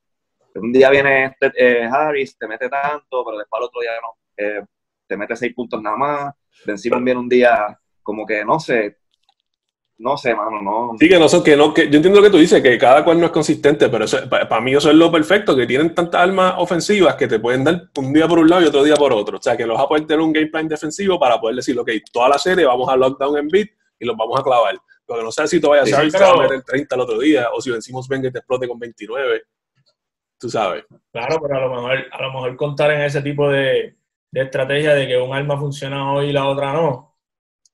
un 0.58 0.72
día 0.72 0.90
viene 0.90 1.26
este, 1.26 1.52
eh, 1.56 1.84
Harris, 1.84 2.36
te 2.36 2.46
mete 2.46 2.68
tanto, 2.68 3.24
pero 3.24 3.38
después 3.38 3.60
al 3.60 3.64
otro 3.64 3.80
día 3.80 3.90
no, 4.02 4.16
eh, 4.36 4.64
te 5.06 5.16
mete 5.16 5.36
seis 5.36 5.54
puntos 5.54 5.82
nada 5.82 5.96
más. 5.96 6.34
De 6.64 6.72
encima 6.72 6.98
viene 6.98 7.20
un 7.20 7.28
día, 7.28 7.78
como 8.02 8.26
que, 8.26 8.44
no 8.44 8.58
sé, 8.58 8.98
no 9.98 10.16
sé, 10.16 10.32
mano, 10.32 10.62
no. 10.62 10.96
Sí, 10.98 11.08
que 11.08 11.18
no 11.18 11.28
son, 11.28 11.42
que 11.42 11.56
no, 11.56 11.74
que 11.74 11.90
yo 11.90 11.96
entiendo 11.96 12.20
lo 12.20 12.22
que 12.22 12.30
tú 12.30 12.38
dices, 12.38 12.62
que 12.62 12.78
cada 12.78 13.04
cual 13.04 13.18
no 13.18 13.26
es 13.26 13.32
consistente, 13.32 13.88
pero 13.88 14.04
eso, 14.04 14.18
para, 14.28 14.60
mí 14.60 14.72
eso 14.72 14.90
es 14.90 14.94
lo 14.94 15.10
perfecto, 15.10 15.56
que 15.56 15.66
tienen 15.66 15.92
tantas 15.92 16.20
armas 16.20 16.54
ofensivas 16.58 17.16
que 17.16 17.26
te 17.26 17.40
pueden 17.40 17.64
dar 17.64 17.90
un 17.96 18.12
día 18.12 18.28
por 18.28 18.38
un 18.38 18.48
lado 18.48 18.62
y 18.62 18.66
otro 18.66 18.84
día 18.84 18.94
por 18.94 19.12
otro. 19.12 19.38
O 19.38 19.42
sea, 19.42 19.56
que 19.56 19.66
los 19.66 19.76
vas 19.76 19.84
a 19.84 19.88
poder 19.88 20.06
tener 20.06 20.20
un 20.20 20.32
game 20.32 20.46
plan 20.46 20.68
defensivo 20.68 21.18
para 21.18 21.40
poder 21.40 21.56
decir, 21.56 21.76
ok, 21.76 21.90
toda 22.12 22.28
la 22.28 22.38
serie 22.38 22.64
vamos 22.64 22.88
a 22.88 22.96
lockdown 22.96 23.38
en 23.38 23.48
beat 23.48 23.68
y 23.98 24.06
los 24.06 24.16
vamos 24.16 24.38
a 24.38 24.44
clavar. 24.44 24.78
Porque 25.04 25.24
no 25.24 25.32
sé 25.32 25.48
si 25.48 25.60
tú 25.60 25.70
vayas 25.70 25.88
Sí, 25.88 25.94
a 25.94 26.36
meter 26.36 26.62
30 26.62 26.94
el 26.94 27.00
otro 27.00 27.18
día 27.18 27.48
o 27.52 27.60
si 27.60 27.70
vencimos 27.70 28.06
venga 28.06 28.28
y 28.28 28.32
te 28.32 28.38
explote 28.38 28.68
con 28.68 28.78
29. 28.78 29.42
Tú 30.38 30.48
sabes. 30.48 30.84
Claro, 31.12 31.38
pero 31.42 31.56
a 31.56 31.60
lo 31.60 31.70
mejor, 31.70 32.06
a 32.10 32.22
lo 32.22 32.32
mejor 32.32 32.56
contar 32.56 32.92
en 32.92 33.02
ese 33.02 33.22
tipo 33.22 33.50
de, 33.50 33.96
de 34.30 34.40
estrategia 34.40 34.94
de 34.94 35.06
que 35.06 35.16
un 35.16 35.34
arma 35.34 35.58
funciona 35.58 36.12
hoy 36.12 36.28
y 36.28 36.32
la 36.32 36.46
otra 36.46 36.72
no, 36.72 37.16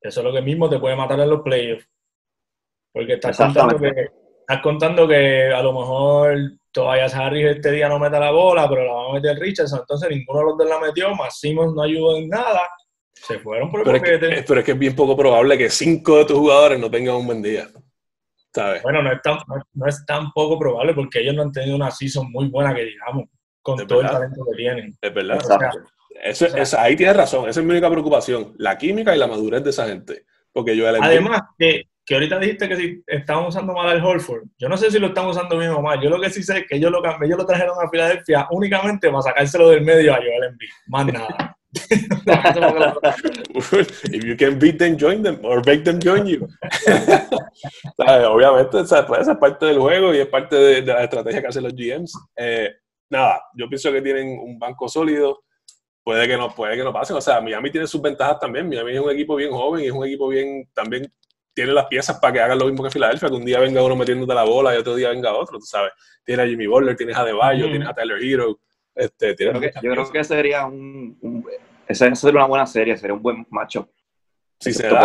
eso 0.00 0.20
es 0.20 0.24
lo 0.24 0.32
que 0.32 0.42
mismo 0.42 0.68
te 0.68 0.78
puede 0.78 0.96
matar 0.96 1.20
en 1.20 1.30
los 1.30 1.42
playoffs. 1.42 1.88
Porque 2.92 3.14
estás 3.14 3.36
contando 3.36 3.78
que, 3.78 4.08
estás 4.40 4.62
contando 4.62 5.08
que 5.08 5.52
a 5.52 5.62
lo 5.62 5.72
mejor 5.72 6.38
Tobias 6.70 7.14
Harris 7.14 7.46
este 7.56 7.72
día 7.72 7.88
no 7.88 7.98
meta 7.98 8.20
la 8.20 8.30
bola, 8.30 8.68
pero 8.68 8.84
la 8.84 8.92
va 8.92 9.10
a 9.10 9.12
meter 9.14 9.38
Richardson, 9.38 9.80
entonces 9.80 10.10
ninguno 10.10 10.40
de 10.40 10.44
los 10.44 10.58
dos 10.58 10.68
la 10.68 10.78
metió, 10.78 11.14
más 11.14 11.38
Simmons 11.38 11.74
no 11.74 11.82
ayudó 11.82 12.16
en 12.16 12.28
nada, 12.28 12.68
se 13.12 13.38
fueron 13.38 13.70
por 13.70 13.80
el 13.80 13.84
Pero 13.84 13.96
es, 13.96 14.02
que, 14.02 14.14
boquete. 14.14 14.44
pero 14.46 14.60
es 14.60 14.66
que 14.66 14.72
es 14.72 14.78
bien 14.78 14.94
poco 14.94 15.16
probable 15.16 15.58
que 15.58 15.70
cinco 15.70 16.18
de 16.18 16.24
tus 16.26 16.38
jugadores 16.38 16.78
no 16.78 16.90
tengan 16.90 17.16
un 17.16 17.26
buen 17.26 17.42
día. 17.42 17.68
¿Sabes? 18.54 18.82
Bueno, 18.82 19.02
no 19.02 19.12
es, 19.12 19.20
tan, 19.20 19.38
no, 19.74 19.86
es 19.86 20.06
tan 20.06 20.30
poco 20.32 20.58
probable 20.58 20.94
porque 20.94 21.20
ellos 21.20 21.34
no 21.34 21.42
han 21.42 21.52
tenido 21.52 21.74
una 21.76 21.90
season 21.90 22.30
muy 22.30 22.48
buena 22.48 22.74
que 22.74 22.84
digamos, 22.84 23.24
con 23.60 23.80
Es 23.80 23.86
todo 23.86 23.98
verdad. 23.98 24.12
el 24.14 24.18
talento 24.20 24.44
que 24.50 24.56
tienen. 24.56 24.94
Es 25.00 25.14
verdad. 25.14 25.38
O 25.38 25.40
sea. 25.40 25.58
Eso, 26.22 26.46
o 26.60 26.64
sea- 26.64 26.82
ahí 26.82 26.94
tienes 26.94 27.16
razón. 27.16 27.48
Esa 27.48 27.60
es 27.60 27.66
mi 27.66 27.72
única 27.72 27.90
preocupación. 27.90 28.54
La 28.58 28.78
química 28.78 29.14
y 29.14 29.18
la 29.18 29.26
madurez 29.26 29.64
de 29.64 29.70
esa 29.70 29.86
gente. 29.88 30.24
Porque 30.52 30.76
yo 30.76 30.88
Además, 30.88 31.42
que, 31.58 31.88
que 32.06 32.14
ahorita 32.14 32.38
dijiste 32.38 32.68
que 32.68 32.76
si 32.76 33.02
estaban 33.08 33.46
usando 33.46 33.72
mal 33.72 33.88
al 33.88 34.04
Holford, 34.04 34.44
yo 34.56 34.68
no 34.68 34.76
sé 34.76 34.88
si 34.92 35.00
lo 35.00 35.08
están 35.08 35.26
usando 35.26 35.58
bien 35.58 35.72
o 35.72 35.82
mal. 35.82 36.00
Yo 36.00 36.08
lo 36.08 36.20
que 36.20 36.30
sí 36.30 36.44
sé 36.44 36.58
es 36.58 36.64
que 36.68 36.76
ellos 36.76 36.92
lo, 36.92 37.02
ellos 37.04 37.38
lo 37.38 37.44
trajeron 37.44 37.74
a 37.84 37.90
Filadelfia 37.90 38.46
únicamente 38.52 39.08
para 39.10 39.22
sacárselo 39.22 39.70
del 39.70 39.80
medio 39.82 40.12
a 40.14 40.18
Joel 40.18 40.44
Embiid. 40.50 40.70
Más 40.86 41.06
nada. 41.06 41.56
If 44.12 44.24
you 44.24 44.36
can 44.36 44.58
beat 44.58 44.78
them, 44.78 44.96
join 44.96 45.22
them, 45.22 45.40
or 45.44 45.62
make 45.64 45.84
them 45.84 45.98
join 45.98 46.26
you. 46.26 46.48
Obviamente, 47.98 48.80
esa, 48.80 49.06
pues, 49.06 49.22
esa, 49.22 49.32
es 49.32 49.38
parte 49.38 49.66
del 49.66 49.78
juego 49.78 50.14
y 50.14 50.18
es 50.18 50.26
parte 50.26 50.56
de, 50.56 50.82
de 50.82 50.92
la 50.92 51.04
estrategia 51.04 51.40
que 51.40 51.48
hacen 51.48 51.64
los 51.64 51.74
GMs. 51.74 52.12
Eh, 52.36 52.70
nada, 53.10 53.42
yo 53.54 53.68
pienso 53.68 53.92
que 53.92 54.02
tienen 54.02 54.38
un 54.38 54.58
banco 54.58 54.88
sólido. 54.88 55.42
Puede 56.02 56.28
que 56.28 56.36
no, 56.36 56.54
puede 56.54 56.76
que 56.76 56.84
no 56.84 56.92
pasen. 56.92 57.16
O 57.16 57.20
sea, 57.20 57.40
Miami 57.40 57.70
tiene 57.70 57.86
sus 57.86 58.02
ventajas 58.02 58.38
también. 58.38 58.68
Miami 58.68 58.92
es 58.92 59.00
un 59.00 59.10
equipo 59.10 59.36
bien 59.36 59.52
joven 59.52 59.84
y 59.84 59.86
es 59.86 59.92
un 59.92 60.04
equipo 60.04 60.28
bien, 60.28 60.68
también 60.74 61.10
tiene 61.54 61.72
las 61.72 61.86
piezas 61.86 62.18
para 62.18 62.32
que 62.32 62.40
hagan 62.40 62.58
lo 62.58 62.66
mismo 62.66 62.82
que 62.82 62.90
Filadelfia, 62.90 63.28
que 63.28 63.34
un 63.36 63.44
día 63.44 63.60
venga 63.60 63.82
uno 63.82 63.96
metiéndote 63.96 64.34
la 64.34 64.42
bola 64.42 64.74
y 64.74 64.78
otro 64.78 64.96
día 64.96 65.10
venga 65.10 65.32
otro, 65.32 65.58
tú 65.58 65.64
sabes. 65.64 65.92
Tienes 66.24 66.44
a 66.44 66.48
Jimmy 66.48 66.66
Butler, 66.66 66.96
tienes 66.96 67.16
a 67.16 67.24
DeBayo, 67.24 67.66
tienes 67.66 67.88
a 67.88 67.94
Tyler 67.94 68.22
Hero. 68.22 68.58
Este, 68.94 69.34
yo, 69.38 69.50
creo 69.50 69.60
que, 69.60 69.72
yo 69.82 69.90
creo 69.90 70.12
que, 70.12 70.24
sería 70.24 70.66
un, 70.66 71.18
un 71.20 71.44
esa 71.86 72.14
sería 72.14 72.40
una 72.40 72.46
buena 72.46 72.66
serie, 72.66 72.96
sería 72.96 73.14
un 73.14 73.22
buen 73.22 73.46
macho. 73.50 73.88
Sí, 74.60 74.70
excepto, 74.70 74.96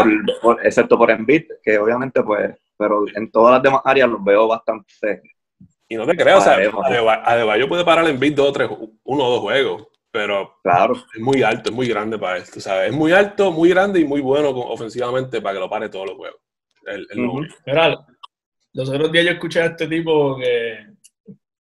por, 0.42 0.66
excepto 0.66 0.98
por 0.98 1.12
Embiid, 1.12 1.46
que 1.62 1.78
obviamente 1.78 2.24
pues, 2.24 2.56
pero 2.78 3.04
en 3.14 3.30
todas 3.32 3.56
las 3.56 3.64
demás 3.64 3.82
áreas 3.84 4.10
los 4.10 4.24
veo 4.24 4.48
bastante. 4.48 5.22
Y 5.88 5.96
no 5.96 6.06
te 6.06 6.16
creas, 6.16 6.40
o 6.40 6.42
sea, 6.42 6.58
Adebayo 7.26 7.68
puede 7.68 7.84
parar 7.84 8.06
en 8.06 8.12
Embiid 8.12 8.36
dos 8.36 8.50
o 8.50 8.54
tres, 8.54 8.70
uno 9.04 9.26
o 9.26 9.32
dos 9.32 9.40
juegos, 9.42 9.88
pero 10.12 10.54
claro. 10.64 10.94
es 10.94 11.22
muy 11.22 11.42
alto, 11.42 11.72
es 11.72 11.76
muy 11.76 11.88
grande 11.88 12.18
para 12.18 12.38
esto, 12.38 12.62
¿sabes? 12.62 12.92
Es 12.92 12.96
muy 12.96 13.12
alto, 13.12 13.52
muy 13.52 13.70
grande 13.70 14.00
y 14.00 14.06
muy 14.06 14.22
bueno 14.22 14.50
ofensivamente 14.50 15.42
para 15.42 15.56
que 15.56 15.60
lo 15.60 15.70
pare 15.70 15.90
todos 15.90 16.08
los 16.08 16.16
juegos. 16.16 16.40
El, 16.86 17.08
los 18.74 18.90
otros 18.90 19.12
días 19.12 19.26
yo 19.26 19.32
escuché 19.32 19.62
a 19.62 19.66
este 19.66 19.88
tipo 19.88 20.38
que, 20.38 20.86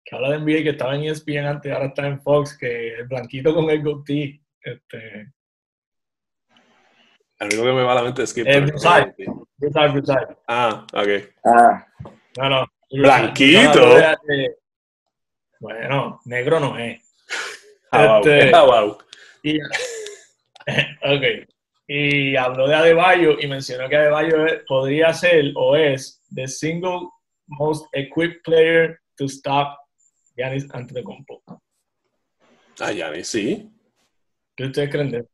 que 0.06 0.16
habla 0.16 0.30
de 0.30 0.40
NBA 0.40 0.64
que 0.64 0.70
estaba 0.70 0.96
en 0.96 1.06
ESPN 1.06 1.46
antes, 1.48 1.74
ahora 1.74 1.88
está 1.88 2.06
en 2.06 2.22
Fox, 2.22 2.56
que 2.58 2.94
el 2.94 3.08
blanquito 3.08 3.54
con 3.54 3.70
el 3.70 3.82
goatee 3.82 4.40
este... 4.62 5.34
El 7.38 7.48
único 7.48 7.64
que 7.64 7.74
me 7.74 7.84
va 7.84 7.92
a 7.92 7.96
la 7.96 8.04
mente 8.04 8.24
es 8.24 8.34
que... 8.34 8.42
Eh, 8.42 8.66
Ah, 10.48 10.86
ok. 10.94 11.10
Ah. 11.44 11.86
No, 12.38 12.50
no. 12.50 12.68
Blanquito. 12.92 13.96
bueno, 15.60 16.22
negro 16.26 16.60
no 16.60 16.78
es. 16.78 17.02
Ah, 17.92 18.22
este, 18.24 18.52
wow. 18.52 18.98
Y, 19.44 19.60
ok. 21.04 21.48
Y 21.88 22.36
habló 22.36 22.68
de 22.68 22.76
Adebayo 22.76 23.40
y 23.40 23.48
mencionó 23.48 23.90
que 23.90 23.98
Adebayo 23.98 24.38
podría 24.68 25.14
ser 25.14 25.52
o 25.56 25.76
es 25.76 26.24
the 26.34 26.48
single 26.48 27.10
most 27.48 27.86
equipped 27.94 28.42
player 28.44 29.00
to 29.18 29.26
stop 29.26 29.78
Giannis 30.36 30.68
Antetokounmpo. 30.72 31.44
Ah, 32.80 32.92
Giannis, 32.92 33.28
sí. 33.28 33.72
¿Qué 34.56 34.66
ustedes 34.66 34.90
creen 34.90 35.12
de 35.12 35.28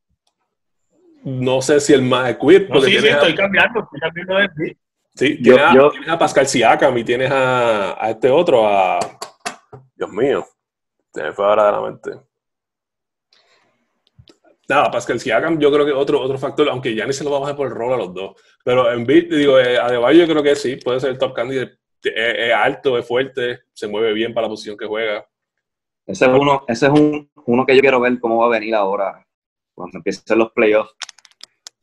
No 1.23 1.61
sé 1.61 1.79
si 1.79 1.93
el 1.93 2.01
más 2.01 2.29
equip. 2.31 2.69
No, 2.69 2.81
sí, 2.81 2.97
sí, 2.97 3.07
estoy 3.07 3.35
cambiando, 3.35 3.81
estoy 3.81 3.99
cambiando 3.99 4.35
de 4.35 4.77
Sí, 5.13 5.41
tienes, 5.41 5.61
a, 5.61 5.89
tienes, 5.91 6.09
a, 6.09 6.17
Pascal 6.17 6.47
Siakam 6.47 6.97
y 6.97 7.03
tienes 7.03 7.29
a, 7.29 8.03
a, 8.03 8.11
este 8.11 8.29
otro, 8.29 8.65
a. 8.65 8.97
Dios 9.93 10.09
mío, 10.09 10.45
se 11.13 11.21
me 11.21 11.33
fue 11.33 11.45
ahora 11.45 11.65
de 11.65 11.71
la 11.73 11.81
mente. 11.81 12.11
Nada, 14.69 14.89
Pascal 14.89 15.19
Siakam, 15.19 15.59
yo 15.59 15.69
creo 15.69 15.85
que 15.85 15.91
otro, 15.91 16.21
otro 16.21 16.37
factor, 16.37 16.69
aunque 16.69 16.95
ya 16.95 17.05
ni 17.05 17.11
se 17.11 17.25
lo 17.25 17.31
va 17.31 17.37
a 17.37 17.39
bajar 17.41 17.55
por 17.57 17.67
el 17.67 17.73
rol 17.75 17.93
a 17.93 17.97
los 17.97 18.13
dos. 18.13 18.41
Pero 18.63 18.89
en 18.91 19.05
beat, 19.05 19.27
digo, 19.27 19.59
eh, 19.59 19.77
Adebayo 19.77 20.21
yo 20.21 20.31
creo 20.31 20.43
que 20.43 20.55
sí, 20.55 20.77
puede 20.77 21.01
ser 21.01 21.09
el 21.09 21.17
top 21.17 21.33
candidate. 21.33 21.80
Es, 22.03 22.53
alto, 22.53 22.97
es 22.97 23.07
fuerte, 23.07 23.61
se 23.73 23.87
mueve 23.87 24.13
bien 24.13 24.33
para 24.33 24.47
la 24.47 24.51
posición 24.51 24.77
que 24.77 24.87
juega. 24.87 25.27
Ese 26.05 26.25
es 26.25 26.31
uno, 26.31 26.63
ese 26.67 26.87
es 26.87 26.91
un, 26.91 27.29
uno 27.45 27.65
que 27.65 27.75
yo 27.75 27.81
quiero 27.81 27.99
ver 27.99 28.19
cómo 28.19 28.37
va 28.37 28.47
a 28.47 28.59
venir 28.59 28.73
ahora, 28.75 29.25
cuando 29.73 29.97
empiecen 29.97 30.37
los 30.37 30.51
playoffs. 30.51 30.95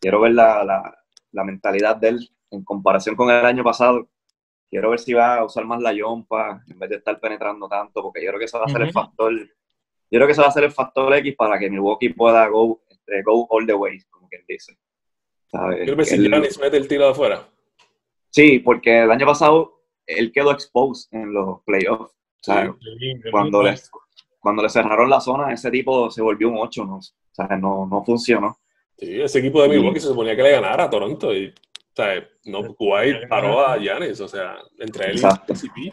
Quiero 0.00 0.20
ver 0.20 0.32
la, 0.32 0.64
la, 0.64 0.98
la, 1.32 1.44
mentalidad 1.44 1.96
de 1.96 2.08
él 2.08 2.30
en 2.50 2.64
comparación 2.64 3.16
con 3.16 3.30
el 3.30 3.44
año 3.44 3.64
pasado. 3.64 4.08
Quiero 4.70 4.90
ver 4.90 4.98
si 4.98 5.12
va 5.12 5.36
a 5.36 5.44
usar 5.44 5.64
más 5.64 5.80
la 5.80 5.92
yompa 5.92 6.62
en 6.68 6.78
vez 6.78 6.90
de 6.90 6.96
estar 6.96 7.18
penetrando 7.20 7.68
tanto, 7.68 8.02
porque 8.02 8.22
yo 8.22 8.28
creo 8.28 8.38
que 8.38 8.44
eso 8.44 8.58
va 8.58 8.66
a 8.66 8.68
ser 8.68 8.82
el 8.82 8.92
factor. 8.92 9.32
Yo 9.34 9.46
creo 10.10 10.26
que 10.26 10.32
eso 10.32 10.42
va 10.42 10.48
a 10.48 10.52
ser 10.52 10.64
el 10.64 10.72
factor 10.72 11.14
X 11.14 11.34
para 11.36 11.58
que 11.58 11.70
Milwaukee 11.70 12.10
pueda 12.10 12.46
go, 12.48 12.82
este, 12.88 13.22
go 13.22 13.46
all 13.50 13.66
the 13.66 13.74
way, 13.74 13.98
como 14.10 14.28
quien 14.28 14.44
dice. 14.46 14.76
¿Quieres 15.50 15.96
ver 15.96 16.06
si 16.06 16.18
Giannis 16.18 16.58
mete 16.58 16.76
el 16.76 16.86
tiro 16.86 17.04
de 17.04 17.10
afuera? 17.10 17.48
Sí, 18.30 18.58
porque 18.58 19.02
el 19.02 19.10
año 19.10 19.26
pasado 19.26 19.77
él 20.08 20.32
quedó 20.32 20.52
exposed 20.52 21.08
en 21.12 21.32
los 21.32 21.62
playoffs. 21.64 22.14
Sí, 22.40 22.52
cuando, 23.30 23.62
les, 23.62 23.90
cuando 24.38 24.62
le 24.62 24.68
cerraron 24.68 25.10
la 25.10 25.20
zona, 25.20 25.52
ese 25.52 25.70
tipo 25.70 26.10
se 26.10 26.22
volvió 26.22 26.48
un 26.48 26.58
8, 26.58 26.84
¿no? 26.84 26.96
O 26.96 27.02
sea, 27.32 27.56
no, 27.56 27.86
no 27.86 28.04
funcionó. 28.04 28.58
Sí, 28.96 29.20
ese 29.20 29.40
equipo 29.40 29.62
de 29.62 29.68
Milwaukee 29.68 30.00
se 30.00 30.08
suponía 30.08 30.34
que 30.34 30.42
le 30.42 30.52
ganara 30.52 30.84
a 30.84 30.90
Toronto 30.90 31.32
y, 31.34 31.48
o 31.48 31.94
sea, 31.94 32.26
no, 32.46 32.74
Kuwait 32.74 33.28
paró 33.28 33.66
a 33.66 33.76
Giannis, 33.78 34.20
o 34.20 34.28
sea, 34.28 34.56
entre 34.78 35.10
él 35.10 35.16
y 35.16 35.54
CP. 35.54 35.92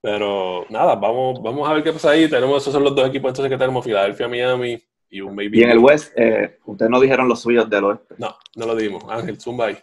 Pero 0.00 0.66
nada, 0.68 0.96
vamos, 0.96 1.40
vamos 1.40 1.68
a 1.68 1.74
ver 1.74 1.84
qué 1.84 1.92
pasa 1.92 2.10
ahí. 2.10 2.28
Tenemos, 2.28 2.60
esos 2.60 2.72
son 2.72 2.82
los 2.82 2.94
dos 2.94 3.08
equipos 3.08 3.30
entonces 3.30 3.50
que 3.50 3.58
tenemos, 3.58 3.84
Filadelfia, 3.84 4.26
Miami 4.26 4.82
y 5.08 5.20
un 5.20 5.34
maybe. 5.34 5.58
Y 5.58 5.62
en 5.62 5.70
el 5.70 5.78
West, 5.78 6.12
eh, 6.18 6.58
ustedes 6.64 6.90
no 6.90 7.00
dijeron 7.00 7.28
los 7.28 7.40
suyos 7.40 7.70
del 7.70 7.84
oeste. 7.84 8.16
No, 8.18 8.34
no 8.56 8.66
lo 8.66 8.74
dimos. 8.74 9.04
Ángel, 9.08 9.40
zumba 9.40 9.66
ahí. 9.66 9.78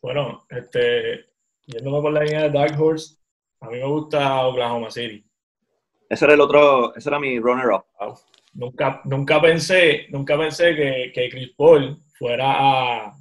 Bueno, 0.00 0.44
este, 0.50 1.33
yéndome 1.66 2.00
por 2.00 2.12
la 2.12 2.24
línea 2.24 2.42
de 2.42 2.50
Dark 2.50 2.80
Horse, 2.80 3.16
a 3.60 3.68
mí 3.68 3.78
me 3.78 3.86
gusta 3.86 4.46
Oklahoma 4.46 4.90
City. 4.90 5.24
Ese 6.08 6.24
era 6.24 6.34
el 6.34 6.40
otro, 6.40 6.94
ese 6.94 7.08
era 7.08 7.18
mi 7.18 7.38
runner-up. 7.38 7.84
Nunca, 8.52 9.00
nunca 9.04 9.40
pensé, 9.40 10.06
nunca 10.10 10.38
pensé 10.38 10.76
que, 10.76 11.12
que 11.12 11.28
Chris 11.28 11.52
Paul 11.56 11.98
fuera 12.16 12.52
a, 12.52 13.16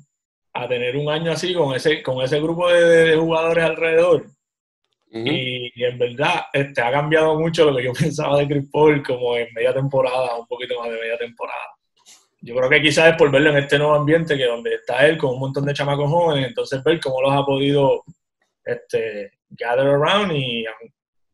a, 0.54 0.68
tener 0.68 0.96
un 0.98 1.10
año 1.10 1.32
así 1.32 1.54
con 1.54 1.74
ese, 1.74 2.04
con 2.04 2.22
ese 2.24 2.40
grupo 2.40 2.70
de, 2.70 2.82
de 2.84 3.18
jugadores 3.18 3.64
alrededor. 3.64 4.28
y, 5.12 5.72
y, 5.76 5.84
en 5.86 5.98
verdad 5.98 6.46
este, 6.52 6.82
ha 6.82 6.92
cambiado 6.92 7.40
mucho 7.40 7.66
lo 7.66 7.78
que 7.78 7.84
yo 7.84 7.94
pensaba 8.00 8.38
de 8.40 8.48
Chris 8.48 8.70
Paul 8.72 9.02
como 9.02 9.38
en 9.38 9.48
media 9.54 9.74
temporada, 9.74 10.36
un 10.38 10.46
poquito 10.46 10.80
más 10.80 10.90
de 10.92 11.00
media 11.00 11.18
temporada. 11.18 11.74
Yo 12.42 12.56
creo 12.56 12.70
que 12.70 12.82
quizás 12.82 13.12
es 13.12 13.16
por 13.16 13.32
verlo 13.32 13.52
en 13.52 13.58
este 13.58 13.78
nuevo 13.78 13.96
ambiente 13.96 14.36
que 14.36 14.46
donde 14.46 14.76
está 14.76 15.08
él 15.08 15.18
con 15.18 15.32
un 15.32 15.40
montón 15.40 15.66
de 15.66 15.74
chamacos 15.74 16.12
jóvenes, 16.12 16.50
entonces 16.50 16.84
ver 16.84 17.00
cómo 17.00 17.22
los 17.22 17.32
ha 17.32 17.46
podido 17.46 18.04
este, 18.66 19.32
gather 19.50 19.88
around 19.88 20.32
y 20.34 20.66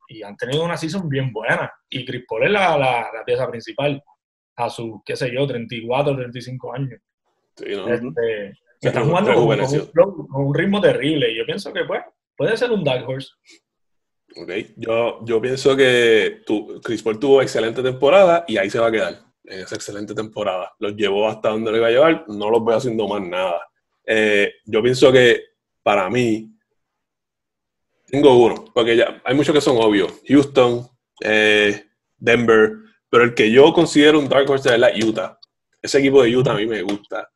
y 0.10 0.24
han 0.24 0.36
tenido 0.36 0.66
una 0.66 0.76
season 0.76 1.08
bien 1.08 1.32
buena. 1.32 1.72
Y 1.90 2.04
Chris 2.04 2.26
Paul 2.28 2.44
es 2.44 2.52
la, 2.52 2.78
la, 2.78 3.10
la 3.14 3.24
pieza 3.26 3.50
principal 3.50 4.04
a 4.56 4.70
sus, 4.70 5.02
qué 5.06 5.16
sé 5.16 5.32
yo, 5.34 5.48
34, 5.48 6.16
35 6.16 6.74
años. 6.74 7.00
Sí, 7.56 7.66
¿no? 7.76 7.88
este, 7.88 8.54
se 8.82 8.88
están 8.88 9.08
jugando 9.08 9.34
con, 9.34 9.46
con, 9.46 9.60
un, 9.60 10.28
con, 10.28 10.46
un, 10.48 10.56
ritmo 10.56 10.82
terrible 10.82 11.32
y 11.32 11.38
yo 11.38 11.46
pienso 11.46 11.72
que 11.72 11.84
pues, 11.86 12.02
puede 12.36 12.58
ser 12.58 12.72
un 12.72 12.84
Dark 12.84 13.08
Horse. 13.08 13.30
Ok, 14.36 14.52
yo, 14.78 15.20
yo 15.26 15.42
pienso 15.42 15.76
que 15.76 16.42
tu, 16.46 16.80
Chris 16.82 17.04
Paul 17.04 17.20
tuvo 17.20 17.42
excelente 17.42 17.82
temporada 17.84 18.46
y 18.48 18.58
ahí 18.58 18.70
se 18.70 18.80
va 18.80 18.88
a 18.88 18.92
quedar, 18.92 19.20
en 19.44 19.60
esa 19.60 19.76
excelente 19.76 20.16
temporada. 20.16 20.74
Los 20.80 20.96
llevó 20.96 21.28
hasta 21.28 21.50
donde 21.50 21.72
lo 21.72 21.78
iba 21.78 21.88
a 21.88 21.92
llevar, 21.92 22.26
no 22.28 22.50
los 22.50 22.62
voy 22.62 22.74
haciendo 22.74 23.08
más 23.08 23.22
nada. 23.22 23.62
Eh, 24.06 24.54
yo 24.66 24.82
pienso 24.82 25.12
que 25.12 25.44
para 25.84 26.10
mí, 26.10 26.52
tengo 28.10 28.38
uno, 28.38 28.66
porque 28.74 28.96
ya 28.96 29.22
hay 29.24 29.36
muchos 29.36 29.54
que 29.54 29.62
son 29.62 29.78
obvios. 29.78 30.22
Houston, 30.28 30.88
eh, 31.24 31.86
Denver, 32.18 32.74
pero 33.10 33.24
el 33.24 33.34
que 33.34 33.52
yo 33.52 33.74
considero 33.74 34.20
un 34.20 34.30
Dark 34.30 34.50
Horse 34.50 34.74
es 34.74 34.80
la 34.80 34.92
Utah. 34.92 35.40
Ese 35.82 36.00
equipo 36.00 36.24
de 36.24 36.36
Utah 36.36 36.52
a 36.52 36.56
mí 36.56 36.66
me 36.66 36.82
gusta. 36.82 37.30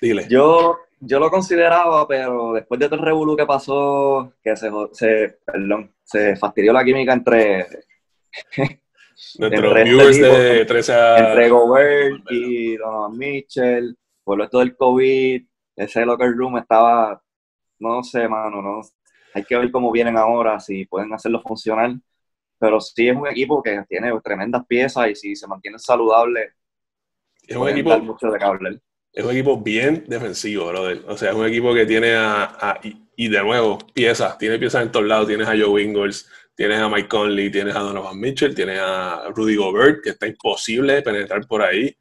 Dile. 0.00 0.26
Yo, 0.28 0.78
yo 1.00 1.18
lo 1.18 1.30
consideraba, 1.30 2.06
pero 2.06 2.52
después 2.52 2.78
de 2.78 2.86
todo 2.86 3.00
el 3.00 3.04
revolú 3.04 3.36
que 3.36 3.46
pasó, 3.46 4.32
que 4.42 4.56
se, 4.56 4.70
se, 4.92 5.38
perdón, 5.44 5.94
se 6.04 6.36
fastidió 6.36 6.72
la 6.72 6.84
química 6.84 7.12
entre... 7.12 7.66
entre, 9.38 9.84
viewers 9.84 10.20
de 10.20 10.64
13 10.64 10.92
a... 10.92 11.18
Entre 11.18 11.48
Gobert 11.48 12.22
y 12.30 12.76
Donovan 12.76 13.18
Mitchell, 13.18 13.96
por 14.22 14.40
esto 14.40 14.60
del 14.60 14.76
COVID, 14.76 15.42
ese 15.76 16.04
locker 16.04 16.32
room 16.34 16.58
estaba, 16.58 17.20
no 17.80 18.02
sé, 18.02 18.28
mano, 18.28 18.62
no, 18.62 18.82
hay 19.38 19.44
que 19.44 19.56
ver 19.56 19.70
cómo 19.70 19.90
vienen 19.90 20.16
ahora, 20.16 20.60
si 20.60 20.84
pueden 20.86 21.12
hacerlo 21.12 21.42
funcionar. 21.42 21.94
Pero 22.58 22.80
sí 22.80 23.08
es 23.08 23.16
un 23.16 23.28
equipo 23.28 23.62
que 23.62 23.84
tiene 23.88 24.12
tremendas 24.22 24.66
piezas 24.66 25.08
y 25.10 25.14
si 25.14 25.36
se 25.36 25.46
mantiene 25.46 25.78
saludable, 25.78 26.54
es 27.48 27.56
un 27.56 27.68
equipo 27.68 27.98
mucho 28.00 28.30
de 28.30 28.38
cable. 28.38 28.80
Es 29.12 29.24
un 29.24 29.30
equipo 29.30 29.56
bien 29.56 30.04
defensivo, 30.06 30.66
brother. 30.66 31.02
O 31.08 31.16
sea, 31.16 31.30
es 31.30 31.34
un 31.34 31.46
equipo 31.46 31.72
que 31.72 31.86
tiene 31.86 32.14
a, 32.14 32.78
y, 33.16 33.28
de 33.28 33.42
nuevo, 33.42 33.78
piezas. 33.94 34.36
Tiene 34.36 34.58
piezas 34.58 34.82
en 34.82 34.92
todos 34.92 35.06
lados. 35.06 35.28
Tienes 35.28 35.48
a 35.48 35.56
Joe 35.58 35.82
Ingles, 35.82 36.30
tienes 36.54 36.78
a 36.78 36.88
Mike 36.90 37.08
Conley, 37.08 37.50
tienes 37.50 37.74
a 37.74 37.80
Donovan 37.80 38.20
Mitchell, 38.20 38.54
tienes 38.54 38.78
a 38.80 39.30
Rudy 39.34 39.56
Gobert, 39.56 40.04
que 40.04 40.10
está 40.10 40.26
imposible 40.26 41.00
penetrar 41.00 41.46
por 41.46 41.62
ahí. 41.62 41.96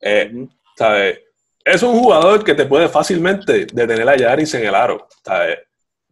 Eh, 0.00 0.46
¿sabes? 0.76 1.20
Es 1.64 1.82
un 1.82 1.98
jugador 1.98 2.44
que 2.44 2.54
te 2.54 2.66
puede 2.66 2.88
fácilmente 2.88 3.66
detener 3.72 4.08
a 4.08 4.16
Yaris 4.16 4.52
en 4.54 4.66
el 4.66 4.74
aro. 4.74 5.08
¿sabes? 5.24 5.58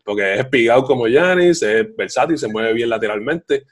Porque 0.08 0.32
es 0.32 0.40
espigado 0.40 0.84
como 0.84 1.06
Yanis, 1.06 1.62
es 1.62 1.94
versátil, 1.94 2.38
se 2.38 2.48
mueve 2.48 2.72
bien 2.72 2.88
lateralmente. 2.88 3.66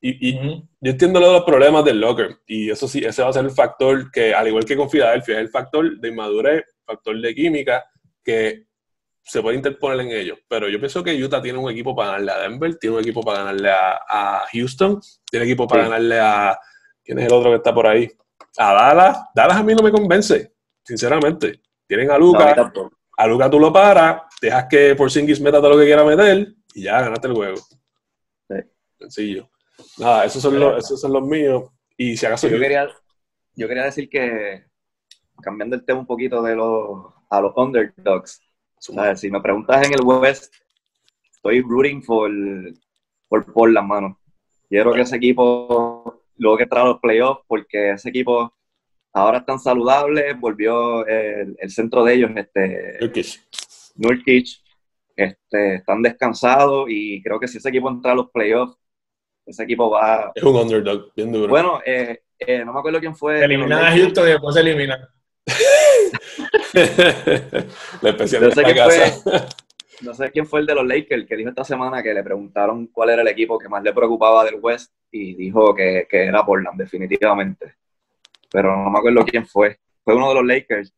Y, 0.00 0.32
yo 0.32 0.62
entiendo 0.80 1.20
los 1.20 1.44
problemas 1.44 1.84
del 1.84 2.00
locker, 2.00 2.38
y 2.46 2.70
eso 2.70 2.88
sí, 2.88 3.04
ese 3.04 3.22
va 3.22 3.28
a 3.28 3.32
ser 3.34 3.44
el 3.44 3.50
factor 3.50 4.10
que, 4.10 4.32
al 4.32 4.48
igual 4.48 4.64
que 4.64 4.78
con 4.78 4.88
Filadelfia, 4.88 5.34
es 5.34 5.40
el 5.42 5.50
factor 5.50 6.00
de 6.00 6.08
inmadurez, 6.08 6.64
factor 6.86 7.20
de 7.20 7.34
química, 7.34 7.84
que 8.24 8.64
se 9.22 9.42
puede 9.42 9.58
interponer 9.58 10.06
en 10.06 10.12
ellos. 10.12 10.38
Pero 10.48 10.70
yo 10.70 10.78
pienso 10.78 11.04
que 11.04 11.22
Utah 11.22 11.42
tiene 11.42 11.58
un 11.58 11.70
equipo 11.70 11.94
para 11.94 12.12
ganarle 12.12 12.32
a 12.32 12.38
Denver, 12.38 12.78
tiene 12.78 12.96
un 12.96 13.02
equipo 13.02 13.20
para 13.20 13.40
ganarle 13.40 13.68
a, 13.70 14.44
Houston, 14.50 14.98
tiene 15.30 15.44
equipo 15.44 15.68
para 15.68 15.82
ganarle 15.82 16.18
a. 16.18 16.58
¿Quién 17.04 17.18
es 17.18 17.26
el 17.26 17.32
otro 17.34 17.50
que 17.50 17.56
está 17.56 17.74
por 17.74 17.86
ahí? 17.86 18.10
A 18.56 18.72
Dallas. 18.72 19.18
Dallas 19.34 19.58
a 19.58 19.62
mí 19.62 19.74
no 19.74 19.82
me 19.82 19.92
convence, 19.92 20.50
sinceramente. 20.82 21.60
Tienen 21.86 22.10
a 22.10 22.16
Luca. 22.16 22.72
A 23.18 23.26
Luca 23.26 23.50
tú 23.50 23.58
lo 23.58 23.72
paras, 23.72 24.22
dejas 24.40 24.66
que 24.70 24.94
Porzingis 24.94 25.40
meta 25.40 25.58
todo 25.58 25.70
lo 25.70 25.78
que 25.78 25.86
quiera 25.86 26.04
meter 26.04 26.54
y 26.72 26.84
ya 26.84 27.02
ganaste 27.02 27.26
el 27.26 27.34
juego. 27.34 27.56
Sencillo. 28.96 29.50
Nada, 29.98 30.24
esos 30.24 30.40
son, 30.40 30.58
los, 30.58 30.84
esos 30.84 31.00
son 31.00 31.12
los 31.12 31.22
míos. 31.22 31.64
Y 31.96 32.16
si 32.16 32.26
acaso. 32.26 32.46
Yo, 32.46 32.60
quería, 32.60 32.88
yo 33.56 33.66
quería 33.66 33.84
decir 33.84 34.08
que, 34.08 34.66
cambiando 35.42 35.74
el 35.74 35.84
tema 35.84 35.98
un 35.98 36.06
poquito 36.06 36.40
de 36.42 36.54
los, 36.54 37.12
a 37.28 37.40
los 37.40 37.52
underdogs, 37.56 38.40
si 38.78 39.30
me 39.30 39.40
preguntas 39.40 39.84
en 39.84 39.94
el 39.94 40.04
West, 40.04 40.54
estoy 41.34 41.60
rooting 41.62 42.04
por, 42.04 42.30
por 43.28 43.52
Portland, 43.52 43.88
mano. 43.88 44.20
Quiero 44.68 44.92
que 44.92 45.00
ese 45.00 45.16
equipo 45.16 46.22
luego 46.36 46.56
que 46.56 46.62
entra 46.62 46.82
a 46.82 46.86
los 46.86 47.00
playoffs, 47.00 47.42
porque 47.48 47.90
ese 47.90 48.10
equipo 48.10 48.54
ahora 49.12 49.38
están 49.38 49.58
saludables, 49.58 50.38
volvió 50.38 51.06
el, 51.06 51.56
centro 51.70 52.04
de 52.04 52.14
ellos, 52.14 52.30
este, 52.36 52.98
Nurkic. 53.96 54.46
Este, 55.16 55.74
están 55.74 56.00
descansados 56.00 56.86
y 56.88 57.20
creo 57.24 57.40
que 57.40 57.48
si 57.48 57.58
ese 57.58 57.70
equipo 57.70 57.90
entra 57.90 58.12
a 58.12 58.14
los 58.14 58.30
playoffs, 58.30 58.78
ese 59.44 59.64
equipo 59.64 59.90
va... 59.90 60.30
Es 60.32 60.44
un 60.44 60.54
underdog, 60.54 61.12
bien 61.16 61.32
duro. 61.32 61.48
Bueno, 61.48 61.80
eh, 61.84 62.20
eh, 62.38 62.64
no 62.64 62.72
me 62.72 62.78
acuerdo 62.78 63.00
quién 63.00 63.16
fue. 63.16 63.44
Eliminan 63.44 63.84
a 63.84 63.90
Houston 63.90 64.28
y 64.28 64.30
después 64.30 64.54
se 64.54 64.60
eliminan. 64.60 65.00
La 68.02 68.10
especial 68.10 68.42
no 68.44 68.50
sé, 68.52 68.62
quién 68.62 68.76
fue, 68.76 69.12
no 70.02 70.14
sé 70.14 70.30
quién 70.30 70.46
fue 70.46 70.60
el 70.60 70.66
de 70.66 70.74
los 70.74 70.86
Lakers 70.86 71.26
que 71.26 71.36
dijo 71.36 71.48
esta 71.48 71.64
semana 71.64 72.00
que 72.02 72.14
le 72.14 72.22
preguntaron 72.22 72.86
cuál 72.88 73.10
era 73.10 73.22
el 73.22 73.28
equipo 73.28 73.58
que 73.58 73.68
más 73.68 73.82
le 73.82 73.92
preocupaba 73.92 74.44
del 74.44 74.60
West 74.60 74.92
y 75.10 75.34
dijo 75.34 75.74
que, 75.74 76.06
que 76.08 76.26
era 76.26 76.46
Portland, 76.46 76.78
definitivamente. 76.78 77.74
Pero 78.50 78.76
no 78.76 78.90
me 78.90 78.98
acuerdo 78.98 79.24
quién 79.24 79.46
fue. 79.46 79.78
Fue 80.02 80.14
uno 80.14 80.28
de 80.28 80.34
los 80.34 80.44
Lakers. 80.44 80.94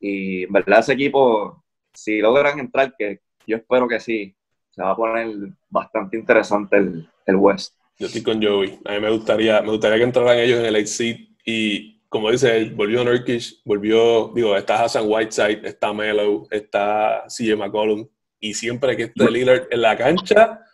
Y 0.00 0.44
en 0.44 0.52
verdad 0.52 0.80
ese 0.80 0.92
equipo, 0.92 1.64
si 1.92 2.20
logran 2.20 2.58
entrar, 2.58 2.94
que 2.96 3.20
yo 3.46 3.56
espero 3.56 3.88
que 3.88 4.00
sí, 4.00 4.34
se 4.70 4.82
va 4.82 4.92
a 4.92 4.96
poner 4.96 5.50
bastante 5.68 6.16
interesante 6.16 6.76
el, 6.76 7.08
el 7.26 7.36
West. 7.36 7.74
Yo 7.98 8.06
estoy 8.06 8.22
con 8.22 8.42
Joey. 8.42 8.78
A 8.84 8.92
mí 8.92 9.00
me 9.00 9.10
gustaría, 9.10 9.60
me 9.60 9.70
gustaría 9.70 9.98
que 9.98 10.04
entraran 10.04 10.38
ellos 10.38 10.60
en 10.60 10.66
el 10.66 10.76
8 10.76 10.86
seed 10.86 11.16
y 11.44 11.98
como 12.08 12.30
dice, 12.30 12.70
volvió 12.70 13.04
Nurkic, 13.04 13.60
volvió, 13.64 14.32
digo, 14.34 14.56
está 14.56 14.82
Hassan 14.82 15.04
Whiteside, 15.06 15.66
está 15.66 15.92
Melo, 15.92 16.46
está 16.50 17.24
CJ 17.28 17.56
McCollum, 17.56 18.08
y 18.40 18.54
siempre 18.54 18.96
que 18.96 19.04
esté 19.04 19.30
Lillard 19.30 19.66
en 19.70 19.82
la 19.82 19.96
cancha, 19.96 20.64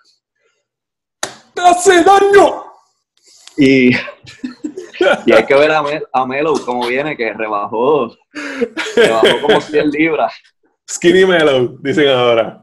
¡te 1.54 1.60
hace 1.60 2.04
daño! 2.04 2.64
Y, 3.56 3.90
y 5.26 5.32
hay 5.32 5.44
que 5.44 5.54
ver 5.54 5.70
a, 5.70 5.82
a 6.12 6.26
Melo 6.26 6.54
cómo 6.64 6.86
viene, 6.86 7.16
que 7.16 7.32
rebajó, 7.32 8.14
rebajó 8.96 9.40
como 9.42 9.60
100 9.60 9.90
libras. 9.90 10.32
Skinny 10.90 11.24
Melo, 11.24 11.76
dicen 11.80 12.08
ahora. 12.08 12.60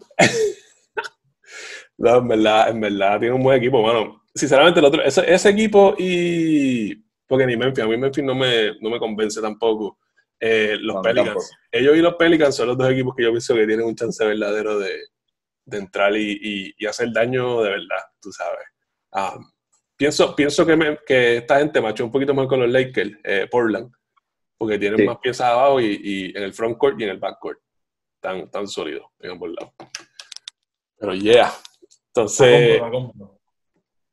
no, 1.98 2.17
en 2.17 2.27
verdad, 2.27 2.69
en 2.69 2.81
verdad, 2.81 3.19
tiene 3.19 3.36
un 3.36 3.43
buen 3.43 3.57
equipo, 3.57 3.81
bueno. 3.81 4.21
Sinceramente, 4.33 4.79
el 4.79 4.86
otro, 4.86 5.03
ese, 5.03 5.31
ese 5.33 5.50
equipo 5.50 5.93
y 5.98 6.95
porque 7.31 7.45
ni 7.45 7.55
Memphis, 7.55 7.86
a 7.86 7.88
mí 7.88 7.95
Memphis 7.95 8.25
no 8.25 8.36
me, 8.36 8.77
no 8.81 8.89
me 8.89 9.00
convence 9.00 9.39
tampoco. 9.39 10.00
Eh, 10.38 10.75
los 10.81 10.98
Pelicans. 11.01 11.50
Ellos 11.71 11.95
y 11.95 12.01
los 12.01 12.15
Pelicans 12.15 12.53
son 12.53 12.67
los 12.67 12.77
dos 12.77 12.91
equipos 12.91 13.15
que 13.15 13.23
yo 13.23 13.30
pienso 13.30 13.56
que 13.56 13.65
tienen 13.65 13.86
un 13.86 13.95
chance 13.95 14.25
verdadero 14.25 14.80
de, 14.80 14.99
de 15.63 15.77
entrar 15.77 16.13
y, 16.13 16.73
y, 16.77 16.86
hacer 16.86 17.13
daño 17.13 17.62
de 17.62 17.69
verdad, 17.69 18.04
tú 18.21 18.34
sabes. 18.34 18.65
Ah, 19.13 19.38
pienso 20.02 20.36
pienso 20.36 20.66
que, 20.66 20.98
que, 21.06 21.38
esta 21.38 21.60
gente 21.60 21.80
machó 21.80 22.04
un 22.04 22.12
poquito 22.12 22.34
más 22.34 22.48
con 22.48 22.60
los 22.60 22.72
Lakers, 22.72 23.20
eh, 23.24 23.48
Portland, 23.52 23.94
porque 24.58 24.80
tienen 24.80 25.06
más 25.06 25.20
piezas 25.20 25.52
abajo 25.52 25.80
y, 25.80 26.02
y, 26.04 26.36
en 26.36 26.42
el 26.42 26.56
frontcourt 26.56 27.00
y 27.00 27.04
en 27.04 27.12
el 27.12 27.20
backcourt. 27.20 27.60
Tan, 28.20 28.50
tan 28.50 28.68
sólidos 28.68 29.06
en 29.20 29.32
ambos 29.32 29.52
lados. 29.52 29.74
Pero 30.98 31.14
yeah. 31.14 31.54
Entonces. 32.08 32.82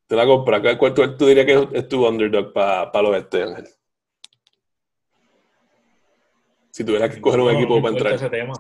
Te 0.07 0.17
la 0.17 0.27
compra. 0.27 0.77
¿Cuál 0.77 0.93
tú, 0.93 1.17
tú 1.17 1.27
dirías 1.27 1.47
que 1.47 1.79
es, 1.79 1.89
tu 1.89 2.07
underdog 2.07 2.53
para 2.53 2.93
pa 2.93 3.03
los 3.03 3.17
este, 3.17 3.43
Ángel? 3.43 3.69
Si 6.71 6.85
tuvieras 6.85 7.15
que 7.15 7.21
coger 7.21 7.41
un 7.41 7.55
equipo 7.55 7.81
para 7.81 7.95
entrar. 7.95 8.13
Ese 8.13 8.29
tema. 8.29 8.53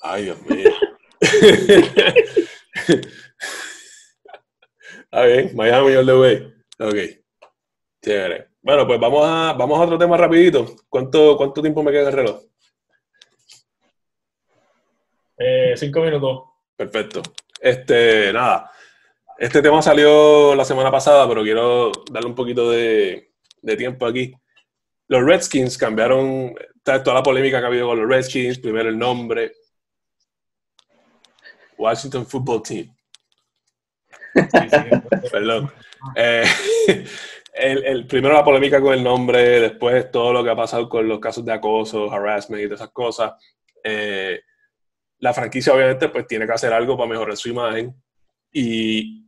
Ay, 0.00 0.24
Dios 0.24 0.40
mío. 0.42 0.70
Está 5.14 5.26
bien, 5.26 5.54
Miami 5.54 5.94
all 5.94 6.06
the 6.06 6.18
way. 6.18 6.54
Ok. 6.80 6.96
Chévere. 8.02 8.48
Bueno, 8.60 8.84
pues 8.84 8.98
vamos 8.98 9.24
a, 9.24 9.52
vamos 9.52 9.78
a 9.78 9.82
otro 9.84 9.96
tema 9.96 10.16
rapidito. 10.16 10.74
¿Cuánto, 10.88 11.36
cuánto 11.36 11.62
tiempo 11.62 11.84
me 11.84 11.92
queda 11.92 12.00
en 12.00 12.08
el 12.08 12.12
reloj? 12.14 12.42
Eh, 15.38 15.74
cinco 15.76 16.00
minutos. 16.00 16.42
Perfecto. 16.74 17.22
Este, 17.60 18.32
nada. 18.32 18.72
Este 19.38 19.62
tema 19.62 19.80
salió 19.82 20.52
la 20.56 20.64
semana 20.64 20.90
pasada, 20.90 21.28
pero 21.28 21.44
quiero 21.44 21.92
darle 22.10 22.30
un 22.30 22.34
poquito 22.34 22.68
de, 22.70 23.30
tiempo 23.78 24.06
aquí. 24.06 24.34
Los 25.06 25.22
Redskins 25.22 25.78
cambiaron 25.78 26.56
toda 26.82 27.14
la 27.14 27.22
polémica 27.22 27.60
que 27.60 27.64
ha 27.64 27.68
habido 27.68 27.86
con 27.86 28.00
los 28.00 28.08
Redskins, 28.08 28.58
primero 28.58 28.88
el 28.88 28.98
nombre. 28.98 29.52
Washington 31.78 32.26
Football 32.26 32.62
Team. 32.64 32.94
Perdón. 35.30 35.72
Eh, 36.16 36.44
el, 37.54 38.06
primero 38.06 38.34
la 38.34 38.44
polémica 38.44 38.80
con 38.80 38.94
el 38.94 39.02
nombre, 39.02 39.60
después 39.60 40.10
todo 40.10 40.32
lo 40.32 40.44
que 40.44 40.50
ha 40.50 40.56
pasado 40.56 40.88
con 40.88 41.08
los 41.08 41.20
casos 41.20 41.44
de 41.44 41.52
acoso, 41.52 42.12
harassment 42.12 42.62
y 42.62 42.66
todas 42.66 42.80
esas 42.80 42.92
cosas. 42.92 43.32
Eh, 43.82 44.40
la 45.18 45.32
franquicia 45.32 45.72
obviamente 45.72 46.08
pues 46.08 46.26
tiene 46.26 46.46
que 46.46 46.52
hacer 46.52 46.72
algo 46.72 46.96
para 46.96 47.08
mejorar 47.08 47.36
su 47.36 47.48
imagen 47.48 47.94
y 48.52 49.26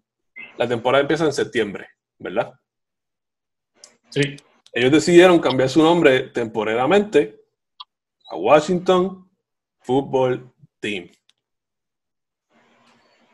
la 0.56 0.68
temporada 0.68 1.02
empieza 1.02 1.24
en 1.24 1.32
septiembre, 1.32 1.88
¿verdad? 2.18 2.52
Sí. 4.10 4.36
Ellos 4.72 4.92
decidieron 4.92 5.38
cambiar 5.38 5.68
su 5.68 5.82
nombre 5.82 6.28
temporalmente 6.28 7.40
a 8.30 8.36
Washington 8.36 9.30
Football 9.80 10.52
Team. 10.80 11.10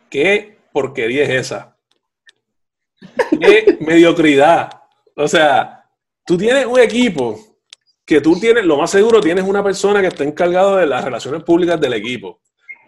¿Qué 0.09 0.59
porquería 0.73 1.25
es 1.25 1.31
esa? 1.31 1.77
¿Qué 3.41 3.79
mediocridad? 3.81 4.71
O 5.17 5.29
sea, 5.29 5.85
tú 6.25 6.37
tienes 6.37 6.67
un 6.67 6.81
equipo 6.81 7.39
que 8.05 8.21
tú 8.21 8.39
tienes, 8.39 8.65
lo 8.65 8.77
más 8.77 8.91
seguro, 8.91 9.21
tienes 9.21 9.45
una 9.45 9.63
persona 9.63 10.01
que 10.01 10.09
está 10.09 10.25
encargado 10.25 10.77
de 10.77 10.87
las 10.87 11.05
relaciones 11.05 11.43
públicas 11.43 11.81
del 11.81 11.95
equipo. 11.95 12.41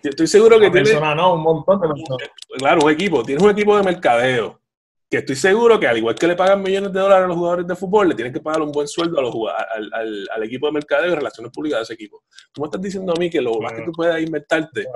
Estoy 0.03 0.27
seguro 0.27 0.61
que 0.61 0.71
tiene. 0.71 1.01
no, 1.01 1.35
un 1.35 1.43
montón 1.43 1.81
de 1.81 1.89
personas. 1.89 2.29
Claro, 2.59 2.81
un 2.85 2.91
equipo. 2.91 3.23
Tienes 3.23 3.43
un 3.43 3.51
equipo 3.51 3.77
de 3.77 3.83
mercadeo. 3.83 4.61
Que 5.11 5.19
estoy 5.19 5.37
seguro 5.37 5.79
que 5.79 5.87
al 5.87 5.97
igual 5.97 6.15
que 6.15 6.27
le 6.27 6.35
pagan 6.35 6.63
millones 6.63 6.93
de 6.93 6.99
dólares 7.01 7.25
a 7.25 7.29
los 7.29 7.37
jugadores 7.37 7.67
de 7.67 7.77
fútbol, 7.77 8.09
le 8.09 8.15
tienen 8.15 8.33
que 8.33 8.41
pagar 8.41 8.63
un 8.63 8.73
buen 8.73 8.89
sueldo 8.89 9.19
a 9.19 9.23
los 9.23 9.35
al, 9.93 10.29
al, 10.31 10.43
equipo 10.43 10.67
de 10.67 10.73
mercadeo 10.73 11.13
y 11.13 11.15
relaciones 11.15 11.53
públicas 11.53 11.79
de 11.79 11.83
ese 11.85 11.95
equipo. 11.95 12.25
Tú 12.53 12.61
me 12.61 12.67
estás 12.67 12.83
diciendo 12.83 13.13
a 13.17 13.21
mí 13.21 13.31
que 13.31 13.41
lo 13.41 13.59
más 13.61 13.73
que 13.73 13.83
tú 13.83 13.93
puedas 13.93 14.21
inventarte. 14.21 14.87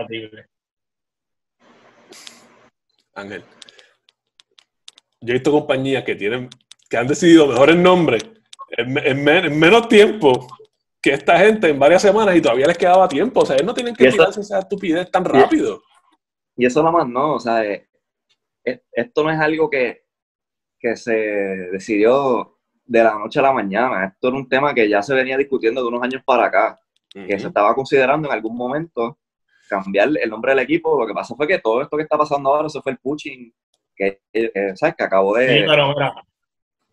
Ángel. 3.19 3.45
Yo 5.21 5.31
he 5.31 5.35
visto 5.35 5.51
compañías 5.51 6.05
que 6.05 6.15
tienen, 6.15 6.49
que 6.89 6.97
han 6.97 7.07
decidido 7.07 7.47
mejores 7.47 7.77
nombres 7.77 8.25
en, 8.71 8.97
en 8.97 9.59
menos 9.59 9.89
tiempo 9.89 10.47
que 11.01 11.13
esta 11.13 11.39
gente 11.39 11.69
en 11.69 11.79
varias 11.79 12.03
semanas 12.03 12.37
y 12.37 12.43
todavía 12.43 12.67
les 12.67 12.79
quedaba 12.79 13.09
tiempo. 13.09 13.41
O 13.41 13.47
sea, 13.47 13.57
ellos 13.57 13.67
no 13.67 13.75
tienen 13.75 13.95
que 13.95 14.11
tirarse 14.11 14.41
esa 14.41 14.61
estupidez 14.61 15.11
tan 15.11 15.25
rápido. 15.25 15.83
Y 16.57 16.67
eso 16.67 16.83
nada 16.83 16.93
más 16.93 17.09
no, 17.09 17.35
o 17.35 17.41
sea, 17.41 17.65
eh, 17.65 17.89
eh, 18.65 18.83
esto 18.93 19.23
no 19.23 19.31
es 19.31 19.39
algo 19.39 19.71
que, 19.71 20.05
que 20.79 20.97
se 20.97 21.13
decidió 21.13 22.59
de 22.85 23.05
la 23.05 23.17
noche 23.17 23.39
a 23.39 23.43
la 23.43 23.53
mañana. 23.53 24.07
Esto 24.07 24.29
era 24.29 24.37
un 24.37 24.49
tema 24.49 24.75
que 24.75 24.89
ya 24.89 25.03
se 25.03 25.15
venía 25.15 25.37
discutiendo 25.37 25.83
de 25.83 25.89
unos 25.89 26.03
años 26.03 26.23
para 26.25 26.47
acá, 26.47 26.81
que 27.13 27.39
se 27.39 27.49
estaba 27.49 27.75
considerando 27.75 28.29
en 28.29 28.35
algún 28.35 28.57
momento 28.57 29.19
cambiar 29.69 30.11
el 30.21 30.31
nombre 30.31 30.53
del 30.53 30.65
equipo. 30.65 30.99
Lo 30.99 31.07
que 31.07 31.15
pasa 31.15 31.35
fue 31.35 31.47
que 31.47 31.59
todo 31.59 31.83
esto 31.83 31.97
que 31.97 32.03
está 32.03 32.17
pasando 32.17 32.51
ahora, 32.51 32.67
eso 32.67 32.83
fue 32.83 32.93
el 32.93 32.99
pushing, 32.99 33.53
que, 33.95 34.21
eh, 34.33 34.73
¿sabes? 34.75 34.95
que 34.97 35.05
acabó 35.05 35.37
de... 35.37 35.61
Sí, 35.61 35.65
pero, 35.67 35.95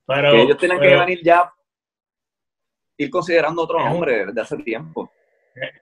pero, 0.05 0.31
que 0.31 0.41
ellos 0.41 0.57
tienen 0.57 0.79
que 0.79 0.95
venir 0.95 1.21
ya 1.23 1.51
ir 2.97 3.09
considerando 3.09 3.63
otro 3.63 3.79
nombre 3.79 4.25
desde 4.25 4.41
hace 4.41 4.57
tiempo. 4.57 5.11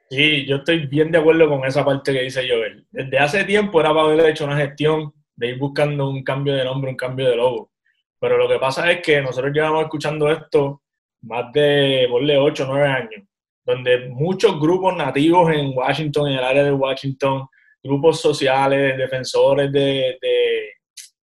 Sí, 0.10 0.46
yo 0.46 0.58
estoy 0.58 0.86
bien 0.86 1.12
de 1.12 1.18
acuerdo 1.18 1.50
con 1.50 1.66
esa 1.66 1.84
parte 1.84 2.14
que 2.14 2.22
dice 2.22 2.48
Joel. 2.48 2.86
Desde 2.92 3.18
hace 3.18 3.44
tiempo 3.44 3.80
era 3.80 3.90
para 3.90 4.04
haber 4.04 4.30
hecho 4.30 4.46
una 4.46 4.58
gestión 4.58 5.12
de 5.36 5.48
ir 5.48 5.58
buscando 5.58 6.10
un 6.10 6.24
cambio 6.24 6.54
de 6.54 6.64
nombre, 6.64 6.92
un 6.92 6.98
cambio 6.98 7.30
de 7.30 7.36
logo. 7.36 7.72
Pero 8.20 8.38
lo 8.38 8.48
que 8.48 8.60
pasa 8.60 8.90
es 8.92 9.02
que 9.02 9.22
nosotros 9.22 9.52
llevamos 9.52 9.84
escuchando 9.84 10.32
esto 10.32 10.82
más 11.22 11.52
de, 11.54 12.08
ponle, 12.10 12.38
8 12.38 12.64
o 12.64 12.68
9 12.68 12.88
años, 12.88 13.24
donde 13.65 14.10
muchos 14.10 14.60
grupos 14.60 14.95
nativos 14.95 15.52
en 15.54 15.71
Washington, 15.76 16.30
en 16.30 16.38
el 16.38 16.43
área 16.43 16.63
de 16.63 16.71
Washington, 16.71 17.47
grupos 17.82 18.21
sociales, 18.21 18.97
defensores 18.97 19.71
de, 19.71 20.17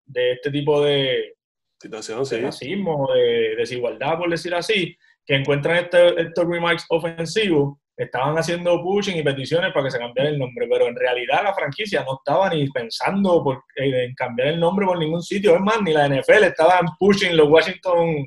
de, 0.07 0.33
este 0.33 0.51
tipo 0.51 0.83
de, 0.83 1.35
situación, 1.81 2.25
de 2.25 2.41
racismo, 2.41 3.11
de 3.13 3.57
desigualdad, 3.57 4.19
por 4.19 4.31
decir 4.31 4.55
así, 4.55 4.97
que 5.25 5.37
encuentran 5.37 5.77
este, 5.77 6.21
estos 6.21 6.47
remarks 6.47 6.85
ofensivos, 6.89 7.79
estaban 7.97 8.37
haciendo 8.37 8.83
pushing 8.83 9.19
y 9.19 9.23
peticiones 9.23 9.73
para 9.73 9.85
que 9.85 9.91
se 9.91 9.99
cambiara 9.99 10.31
el 10.31 10.39
nombre, 10.39 10.67
pero 10.69 10.87
en 10.87 10.97
realidad 10.97 11.45
la 11.45 11.55
franquicia 11.55 12.03
no 12.03 12.17
estaba 12.17 12.49
ni 12.49 12.69
pensando 12.71 13.45
por, 13.45 13.63
en 13.77 14.15
cambiar 14.15 14.49
el 14.49 14.61
nombre 14.61 14.87
por 14.87 14.99
ningún 14.99 15.23
sitio, 15.23 15.55
es 15.55 15.61
más, 15.61 15.83
ni 15.83 15.93
la 15.93 16.09
NFL 16.09 16.45
estaban 16.45 16.87
pushing 16.99 17.37
los 17.37 17.49
Washington 17.49 18.27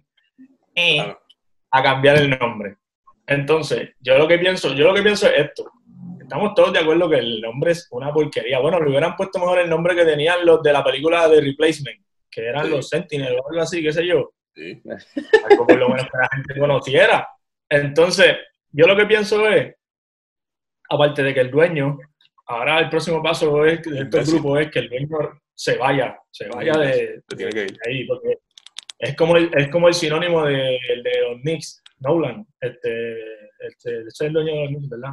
eh, 0.76 1.16
a 1.72 1.84
cambiar 1.84 2.18
el 2.18 2.30
nombre. 2.30 2.78
Entonces, 3.28 3.92
yo 4.00 4.18
lo 4.18 4.28
que 4.28 4.38
pienso, 4.38 4.74
yo 4.74 4.86
lo 4.86 4.94
que 4.94 5.02
pienso 5.02 5.28
es 5.28 5.48
esto. 5.48 5.72
Estamos 6.20 6.54
todos 6.56 6.74
de 6.74 6.80
acuerdo 6.80 7.10
que 7.10 7.18
el 7.18 7.42
nombre 7.42 7.72
es 7.72 7.88
una 7.92 8.12
porquería. 8.12 8.60
Bueno, 8.60 8.80
le 8.80 8.90
hubieran 8.90 9.16
puesto 9.16 9.40
mejor 9.40 9.60
el 9.60 9.70
nombre 9.70 9.96
que 9.96 10.06
tenían 10.06 10.46
los 10.46 10.62
de 10.62 10.74
la 10.74 10.84
película 10.84 11.28
de 11.28 11.42
Replacement, 11.42 12.02
que 12.30 12.48
eran 12.48 12.70
los 12.70 12.90
Sentinels 12.90 13.40
o 13.40 13.50
algo 13.50 13.62
así, 13.62 13.82
qué 13.84 13.94
sé 13.94 14.06
yo. 14.06 14.34
Sí. 14.56 14.82
Algo 15.50 15.68
por 15.68 15.78
lo 15.78 15.90
menos 15.90 16.06
que 16.06 16.18
la 16.18 16.30
gente 16.34 16.60
conociera. 16.60 17.28
Entonces, 17.70 18.36
yo 18.72 18.88
lo 18.88 18.96
que 18.96 19.06
pienso 19.06 19.48
es, 19.48 19.76
aparte 20.90 21.24
de 21.24 21.34
que 21.34 21.42
el 21.42 21.52
dueño, 21.52 21.98
ahora 22.48 22.80
el 22.80 22.90
próximo 22.90 23.22
paso 23.22 23.66
es, 23.66 23.82
de 23.84 24.02
estos 24.02 24.32
grupos 24.32 24.62
es 24.62 24.72
que 24.72 24.80
el 24.80 24.90
dueño 24.90 25.42
se 25.54 25.78
vaya, 25.78 26.18
se 26.32 26.48
vaya 26.50 26.74
de, 26.74 27.22
ahí, 27.86 28.06
porque 28.06 28.40
es 28.98 29.16
como 29.16 29.38
el, 29.38 29.52
es 29.56 29.70
como 29.70 29.88
el 29.88 29.94
sinónimo 29.94 30.46
de, 30.46 30.56
de 30.56 31.22
los 31.30 31.42
Knicks, 31.42 31.83
Nolan, 32.04 32.46
este, 32.60 33.14
este, 33.60 34.02
es 34.08 34.22
el 34.22 34.34
dueño 34.34 34.54
de 34.54 34.60
los 34.60 34.68
Knicks, 34.70 34.90
¿verdad? 34.90 35.12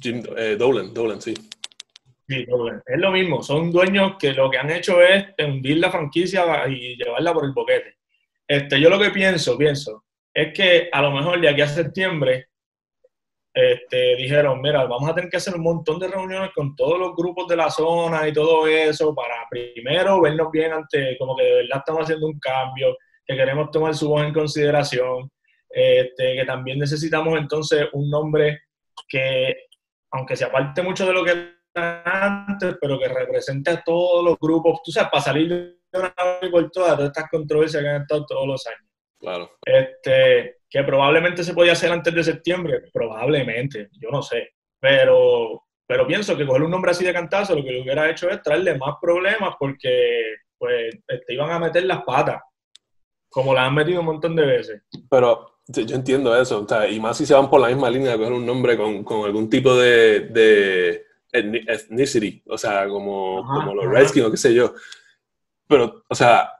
Jim, 0.00 0.22
eh, 0.36 0.56
Dolan, 0.58 0.92
Dolan, 0.92 1.20
sí. 1.20 1.34
Sí, 2.26 2.44
Dolan. 2.46 2.82
Es 2.86 2.98
lo 2.98 3.10
mismo, 3.12 3.42
son 3.42 3.70
dueños 3.70 4.16
que 4.18 4.32
lo 4.32 4.50
que 4.50 4.58
han 4.58 4.70
hecho 4.70 5.02
es 5.02 5.26
hundir 5.38 5.78
la 5.78 5.90
franquicia 5.90 6.66
y 6.68 6.96
llevarla 6.96 7.32
por 7.32 7.44
el 7.44 7.52
boquete. 7.52 7.98
Este, 8.46 8.80
yo 8.80 8.90
lo 8.90 8.98
que 8.98 9.10
pienso, 9.10 9.56
pienso, 9.56 10.04
es 10.32 10.52
que 10.52 10.88
a 10.92 11.02
lo 11.02 11.10
mejor 11.10 11.40
de 11.40 11.48
aquí 11.48 11.60
a 11.60 11.68
septiembre 11.68 12.48
este, 13.54 14.16
dijeron, 14.16 14.60
mira, 14.60 14.84
vamos 14.84 15.08
a 15.08 15.14
tener 15.14 15.30
que 15.30 15.36
hacer 15.36 15.54
un 15.54 15.62
montón 15.62 16.00
de 16.00 16.08
reuniones 16.08 16.50
con 16.52 16.74
todos 16.74 16.98
los 16.98 17.14
grupos 17.14 17.46
de 17.46 17.56
la 17.56 17.70
zona 17.70 18.26
y 18.26 18.32
todo 18.32 18.66
eso 18.66 19.14
para 19.14 19.46
primero 19.48 20.20
vernos 20.20 20.50
bien 20.50 20.72
ante, 20.72 21.16
como 21.18 21.36
que 21.36 21.44
de 21.44 21.54
verdad 21.54 21.78
estamos 21.78 22.02
haciendo 22.02 22.26
un 22.26 22.38
cambio, 22.40 22.96
que 23.24 23.36
queremos 23.36 23.70
tomar 23.70 23.94
su 23.94 24.08
voz 24.08 24.24
en 24.24 24.34
consideración, 24.34 25.30
este, 25.74 26.36
que 26.36 26.44
también 26.44 26.78
necesitamos 26.78 27.36
entonces 27.36 27.88
un 27.92 28.08
nombre 28.08 28.62
que, 29.08 29.54
aunque 30.12 30.36
se 30.36 30.44
aparte 30.44 30.82
mucho 30.82 31.04
de 31.04 31.12
lo 31.12 31.24
que 31.24 31.32
era 31.74 32.46
antes, 32.46 32.76
pero 32.80 32.98
que 32.98 33.08
represente 33.08 33.70
a 33.72 33.82
todos 33.82 34.24
los 34.24 34.38
grupos, 34.38 34.80
tú 34.84 34.92
sabes, 34.92 35.10
para 35.10 35.24
salir 35.24 35.48
de 35.48 35.98
una 35.98 36.14
vez 36.40 36.50
por 36.50 36.70
todas, 36.70 36.96
todas 36.96 37.10
estas 37.10 37.28
controversias 37.28 37.82
que 37.82 37.88
han 37.88 38.02
estado 38.02 38.24
todos 38.26 38.46
los 38.46 38.66
años. 38.66 38.88
Claro. 39.18 39.50
Este, 39.64 40.58
que 40.70 40.82
probablemente 40.84 41.42
se 41.42 41.54
podía 41.54 41.72
hacer 41.72 41.90
antes 41.90 42.14
de 42.14 42.22
septiembre, 42.22 42.82
probablemente, 42.92 43.88
yo 43.92 44.10
no 44.10 44.22
sé, 44.22 44.50
pero, 44.80 45.64
pero 45.86 46.06
pienso 46.06 46.36
que 46.36 46.46
coger 46.46 46.62
un 46.62 46.70
nombre 46.70 46.90
así 46.90 47.04
de 47.04 47.12
cantazo 47.12 47.56
lo 47.56 47.64
que 47.64 47.72
le 47.72 47.82
hubiera 47.82 48.08
hecho 48.10 48.28
es 48.28 48.42
traerle 48.42 48.76
más 48.76 48.96
problemas 49.00 49.54
porque 49.58 50.36
pues 50.58 50.90
te 51.06 51.16
este, 51.16 51.34
iban 51.34 51.50
a 51.50 51.58
meter 51.58 51.84
las 51.84 52.02
patas, 52.04 52.42
como 53.28 53.54
la 53.54 53.64
han 53.64 53.74
metido 53.74 54.00
un 54.00 54.06
montón 54.06 54.36
de 54.36 54.46
veces. 54.46 54.82
Pero 55.10 55.53
yo 55.66 55.96
entiendo 55.96 56.36
eso, 56.36 56.66
y 56.90 57.00
más 57.00 57.16
si 57.16 57.26
se 57.26 57.34
van 57.34 57.48
por 57.48 57.60
la 57.60 57.68
misma 57.68 57.90
línea 57.90 58.12
de 58.12 58.18
coger 58.18 58.32
un 58.32 58.46
nombre 58.46 58.76
con, 58.76 59.02
con 59.02 59.24
algún 59.24 59.48
tipo 59.48 59.74
de, 59.74 60.20
de 60.20 61.04
ethnicity, 61.32 62.42
o 62.46 62.58
sea, 62.58 62.86
como, 62.88 63.42
como 63.44 63.74
los 63.74 63.86
Redskins 63.86 64.26
o 64.26 64.30
qué 64.30 64.36
sé 64.36 64.54
yo. 64.54 64.74
Pero, 65.66 66.04
o 66.08 66.14
sea, 66.14 66.50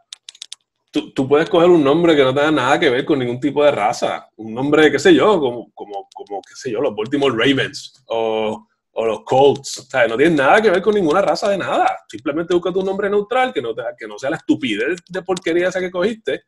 tú, 0.91 1.29
puedes 1.29 1.49
coger 1.49 1.69
un 1.69 1.83
nombre 1.83 2.15
que 2.15 2.23
no 2.23 2.35
tenga 2.35 2.51
nada 2.51 2.79
que 2.79 2.91
ver 2.91 3.05
con 3.05 3.19
ningún 3.19 3.41
tipo 3.41 3.65
de 3.65 3.71
raza. 3.71 4.29
Un 4.37 4.55
nombre, 4.55 4.91
qué 4.91 4.99
sé 4.99 5.15
yo, 5.15 5.39
como, 5.41 5.71
como, 5.75 6.09
como 6.15 6.41
qué 6.43 6.55
sé 6.55 6.71
yo, 6.71 6.81
los 6.81 6.95
Baltimore 6.95 7.35
Ravens 7.37 8.05
o, 8.07 8.67
o 8.93 9.05
los 9.05 9.21
Colts. 9.25 9.79
O 9.79 9.83
sea, 9.83 10.07
no 10.07 10.17
tiene 10.17 10.37
nada 10.37 10.63
que 10.63 10.71
ver 10.71 10.83
con 10.83 10.95
ninguna 10.95 11.21
raza 11.21 11.51
de 11.51 11.59
nada. 11.59 11.87
Simplemente 12.09 12.55
busca 12.55 12.73
tu 12.73 12.83
nombre 12.83 13.11
neutral, 13.11 13.53
que 13.53 13.61
no, 13.61 13.75
te, 13.75 13.83
que 13.99 14.07
no 14.07 14.19
sea 14.19 14.31
la 14.31 14.37
estupidez 14.37 15.01
de 15.09 15.23
porquería 15.23 15.69
esa 15.69 15.81
que 15.81 15.91
cogiste. 15.91 16.45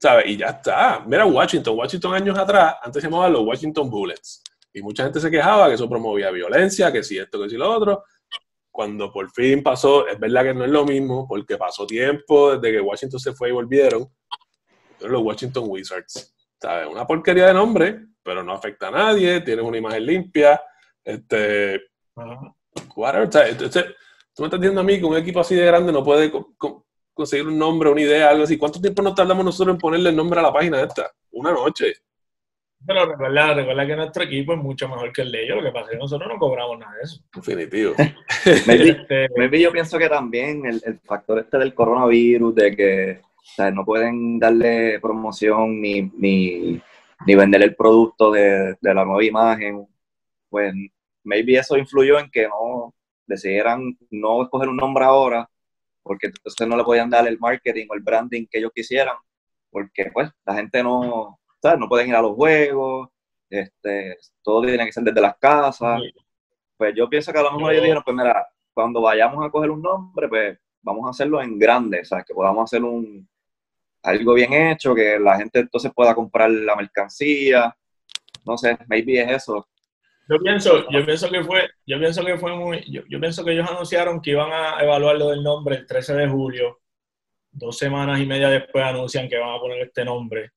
¿Sabes? 0.00 0.26
Y 0.26 0.36
ya 0.36 0.46
está. 0.46 1.04
Mira 1.06 1.26
Washington. 1.26 1.76
Washington 1.76 2.14
años 2.14 2.38
atrás, 2.38 2.76
antes 2.82 3.02
se 3.02 3.08
llamaban 3.08 3.32
los 3.32 3.42
Washington 3.42 3.90
Bullets. 3.90 4.42
Y 4.72 4.82
mucha 4.82 5.04
gente 5.04 5.20
se 5.20 5.30
quejaba 5.30 5.68
que 5.68 5.74
eso 5.74 5.88
promovía 5.88 6.30
violencia, 6.30 6.92
que 6.92 7.02
si 7.02 7.18
esto, 7.18 7.42
que 7.42 7.50
si 7.50 7.56
lo 7.56 7.70
otro 7.70 8.04
cuando 8.70 9.12
por 9.12 9.30
fin 9.30 9.62
pasó, 9.62 10.06
es 10.06 10.18
verdad 10.18 10.44
que 10.44 10.54
no 10.54 10.64
es 10.64 10.70
lo 10.70 10.84
mismo, 10.84 11.26
porque 11.28 11.56
pasó 11.56 11.86
tiempo 11.86 12.56
desde 12.56 12.76
que 12.76 12.80
Washington 12.80 13.20
se 13.20 13.32
fue 13.32 13.48
y 13.48 13.52
volvieron, 13.52 14.08
los 15.00 15.22
Washington 15.22 15.64
Wizards. 15.66 16.34
¿Sabes? 16.60 16.88
Una 16.88 17.06
porquería 17.06 17.48
de 17.48 17.54
nombre, 17.54 18.06
pero 18.22 18.42
no 18.42 18.52
afecta 18.52 18.88
a 18.88 18.90
nadie, 18.90 19.40
tienes 19.40 19.64
una 19.64 19.78
imagen 19.78 20.06
limpia, 20.06 20.62
este, 21.04 21.80
whatever. 22.94 23.28
tú 23.28 24.42
me 24.42 24.46
estás 24.46 24.60
diciendo 24.60 24.80
a 24.80 24.84
mí 24.84 24.98
que 24.98 25.04
un 25.04 25.16
equipo 25.16 25.40
así 25.40 25.54
de 25.54 25.66
grande 25.66 25.92
no 25.92 26.04
puede 26.04 26.30
conseguir 27.14 27.46
un 27.46 27.58
nombre, 27.58 27.90
una 27.90 28.00
idea, 28.00 28.30
algo 28.30 28.44
así. 28.44 28.56
¿Cuánto 28.56 28.80
tiempo 28.80 29.02
nos 29.02 29.14
tardamos 29.14 29.44
nosotros 29.44 29.74
en 29.74 29.80
ponerle 29.80 30.10
el 30.10 30.16
nombre 30.16 30.40
a 30.40 30.44
la 30.44 30.52
página 30.52 30.82
esta? 30.82 31.10
Una 31.32 31.52
noche. 31.52 31.94
Pero 32.86 33.06
recuerda, 33.06 33.54
recuerda 33.54 33.86
que 33.86 33.96
nuestro 33.96 34.22
equipo 34.22 34.54
es 34.54 34.58
mucho 34.58 34.88
mejor 34.88 35.12
que 35.12 35.22
el 35.22 35.32
de 35.32 35.44
ellos, 35.44 35.58
lo 35.58 35.64
que 35.64 35.72
pasa 35.72 35.86
es 35.86 35.90
que 35.92 35.98
nosotros 35.98 36.28
no 36.32 36.38
cobramos 36.38 36.78
nada 36.78 36.94
de 36.94 37.02
eso. 37.02 37.22
Definitivo. 37.34 37.94
Este, 38.42 39.28
maybe, 39.36 39.60
yo 39.60 39.70
pienso 39.70 39.98
que 39.98 40.08
también 40.08 40.64
el, 40.64 40.80
el, 40.86 40.98
factor 41.00 41.40
este 41.40 41.58
del 41.58 41.74
coronavirus, 41.74 42.54
de 42.54 42.74
que 42.74 43.20
no 43.74 43.84
pueden 43.84 44.38
darle 44.38 44.98
promoción 44.98 45.78
ni, 45.78 46.10
ni, 46.16 46.80
ni 47.26 47.34
vender 47.34 47.62
el 47.62 47.74
producto 47.74 48.30
de, 48.30 48.76
de, 48.80 48.94
la 48.94 49.04
nueva 49.04 49.22
imagen, 49.22 49.86
pues 50.48 50.72
maybe 51.22 51.58
eso 51.58 51.76
influyó 51.76 52.18
en 52.18 52.30
que 52.30 52.48
no 52.48 52.94
decidieran 53.26 53.96
no 54.10 54.42
escoger 54.42 54.70
un 54.70 54.76
nombre 54.76 55.04
ahora, 55.04 55.48
porque 56.02 56.28
entonces 56.28 56.66
no 56.66 56.76
le 56.76 56.84
podían 56.84 57.10
dar 57.10 57.26
el 57.26 57.38
marketing 57.38 57.86
o 57.90 57.94
el 57.94 58.02
branding 58.02 58.46
que 58.50 58.58
ellos 58.58 58.72
quisieran, 58.74 59.16
porque 59.70 60.10
pues 60.12 60.30
la 60.44 60.54
gente 60.54 60.82
no, 60.82 61.38
no 61.78 61.88
pueden 61.88 62.08
ir 62.08 62.14
a 62.14 62.22
los 62.22 62.34
juegos, 62.34 63.08
este, 63.48 64.16
todo 64.42 64.62
tiene 64.62 64.86
que 64.86 64.92
ser 64.92 65.04
desde 65.04 65.20
las 65.20 65.36
casas. 65.38 66.00
Pues 66.76 66.94
yo 66.96 67.08
pienso 67.08 67.32
que 67.32 67.38
a 67.38 67.42
lo 67.42 67.52
mejor 67.52 67.72
ellos 67.72 67.82
dijeron, 67.84 68.02
pues 68.04 68.16
mira, 68.16 68.46
cuando 68.72 69.02
vayamos 69.02 69.44
a 69.44 69.50
coger 69.50 69.70
un 69.70 69.82
nombre, 69.82 70.28
pues 70.28 70.58
vamos 70.82 71.06
a 71.06 71.10
hacerlo 71.10 71.42
en 71.42 71.58
grande, 71.58 72.04
¿sabes? 72.04 72.24
Que 72.24 72.34
podamos 72.34 72.64
hacer 72.64 72.82
un 72.82 73.28
algo 74.02 74.34
bien 74.34 74.52
hecho, 74.52 74.94
que 74.94 75.18
la 75.18 75.36
gente 75.36 75.60
entonces 75.60 75.92
pueda 75.94 76.14
comprar 76.14 76.50
la 76.50 76.76
mercancía. 76.76 77.76
No 78.46 78.56
sé, 78.56 78.78
maybe 78.88 79.20
es 79.20 79.30
eso. 79.42 79.68
Yo 80.30 80.38
pienso, 80.38 80.88
yo 80.90 81.04
pienso 81.04 81.28
que 81.28 81.42
fue, 81.42 81.68
yo 81.84 81.98
pienso 81.98 82.24
que 82.24 82.38
fue 82.38 82.54
muy, 82.54 82.84
yo, 82.88 83.20
pienso 83.20 83.44
que 83.44 83.50
ellos 83.50 83.68
anunciaron 83.68 84.20
que 84.20 84.30
iban 84.30 84.52
a 84.52 84.80
evaluar 84.80 85.16
lo 85.16 85.30
del 85.30 85.42
nombre 85.42 85.74
el 85.74 85.86
13 85.86 86.14
de 86.14 86.28
julio. 86.28 86.78
Dos 87.50 87.76
semanas 87.76 88.20
y 88.20 88.26
media 88.26 88.48
después 88.48 88.84
anuncian 88.84 89.28
que 89.28 89.38
van 89.38 89.56
a 89.56 89.58
poner 89.58 89.80
este 89.82 90.04
nombre. 90.04 90.52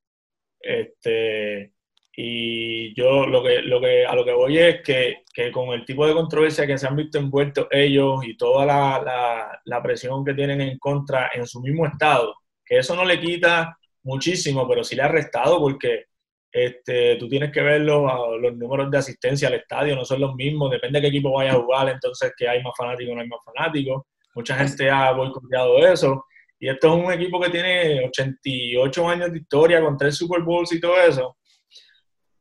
Este, 0.59 1.73
y 2.15 2.93
yo 2.95 3.25
lo 3.25 3.41
que, 3.43 3.63
lo 3.63 3.81
que, 3.81 4.05
a 4.05 4.13
lo 4.13 4.23
que 4.23 4.33
voy 4.33 4.59
es 4.59 4.83
que, 4.83 5.23
que 5.33 5.51
con 5.51 5.69
el 5.73 5.86
tipo 5.86 6.05
de 6.05 6.13
controversia 6.13 6.67
que 6.67 6.77
se 6.77 6.88
han 6.88 6.95
visto 6.95 7.17
envueltos 7.17 7.67
ellos 7.71 8.23
y 8.27 8.38
toda 8.38 8.67
la, 8.67 9.01
la, 9.03 9.62
la, 9.65 9.81
presión 9.81 10.23
que 10.23 10.36
tienen 10.36 10.62
en 10.62 10.77
contra 10.77 11.31
en 11.33 11.47
su 11.47 11.59
mismo 11.62 11.88
estado, 11.88 12.36
que 12.63 12.77
eso 12.77 12.95
no 12.95 13.05
le 13.05 13.19
quita 13.19 13.75
muchísimo, 14.03 14.67
pero 14.67 14.83
sí 14.83 14.95
le 14.95 15.01
ha 15.01 15.07
restado 15.07 15.57
porque 15.59 16.05
este, 16.54 17.16
tú 17.16 17.28
tienes 17.28 17.52
que 17.52 17.62
ver 17.62 17.82
los, 17.82 18.04
los 18.39 18.56
números 18.56 18.92
de 18.92 19.00
asistencia 19.00 19.48
al 19.48 19.56
estadio, 19.56 19.96
no 19.96 20.06
son 20.06 20.22
los 20.22 20.36
mismos, 20.36 20.70
depende 20.70 21.00
de 21.00 21.02
qué 21.02 21.08
equipo 21.08 21.32
vaya 21.32 21.54
a 21.54 21.60
jugar, 21.60 21.89
entonces 21.89 22.32
que 22.38 22.48
hay 22.48 22.62
más 22.62 22.74
fanáticos 22.78 23.12
o 23.12 23.16
no 23.16 23.22
hay 23.22 23.28
más 23.28 23.39
fanáticos. 23.44 24.04
Mucha 24.36 24.56
gente 24.56 24.89
ha 24.89 25.12
boicoteado 25.13 25.80
eso. 25.80 26.26
Y 26.60 26.70
esto 26.70 26.88
es 26.88 27.06
un 27.06 27.12
equipo 27.12 27.42
que 27.42 27.50
tiene 27.50 28.06
88 28.06 29.10
años 29.10 29.32
de 29.32 29.39
historia 29.39 29.82
con 29.82 29.98
tres 29.98 30.16
Super 30.16 30.44
Bowls 30.44 30.72
y 30.74 30.80
todo 30.80 30.96
eso. 31.02 31.38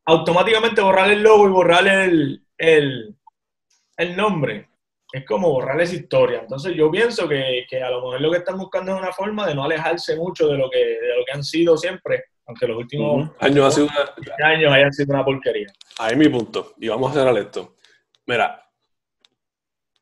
Automáticamente 0.05 0.81
borrar 0.81 1.09
el 1.09 1.23
logo 1.23 1.47
y 1.47 1.51
borrar 1.51 1.87
el, 1.87 2.45
el, 2.57 3.15
el 3.97 4.15
nombre 4.15 4.69
es 5.11 5.25
como 5.25 5.49
borrar 5.49 5.81
esa 5.81 5.95
historia. 5.95 6.41
Entonces 6.41 6.75
yo 6.75 6.89
pienso 6.91 7.27
que, 7.27 7.65
que, 7.67 7.81
a 7.81 7.89
lo 7.89 7.97
mejor 7.97 8.21
lo 8.21 8.31
que 8.31 8.37
están 8.37 8.57
buscando 8.57 8.93
es 8.93 8.99
una 8.99 9.11
forma 9.11 9.47
de 9.47 9.55
no 9.55 9.63
alejarse 9.63 10.15
mucho 10.15 10.47
de 10.47 10.57
lo 10.57 10.69
que, 10.69 10.79
de 10.79 11.17
lo 11.17 11.25
que 11.25 11.31
han 11.33 11.43
sido 11.43 11.77
siempre, 11.77 12.25
aunque 12.45 12.67
los 12.67 12.77
últimos 12.77 13.31
años, 13.39 13.65
ha 13.65 13.71
sido 13.71 13.87
años 14.43 14.73
hayan 14.73 14.93
sido 14.93 15.13
una 15.13 15.23
porquería. 15.23 15.67
Ahí 15.97 16.15
mi 16.15 16.29
punto. 16.29 16.73
Y 16.79 16.87
vamos 16.87 17.15
a 17.15 17.21
hacer 17.21 17.37
esto. 17.37 17.75
Mira, 18.25 18.63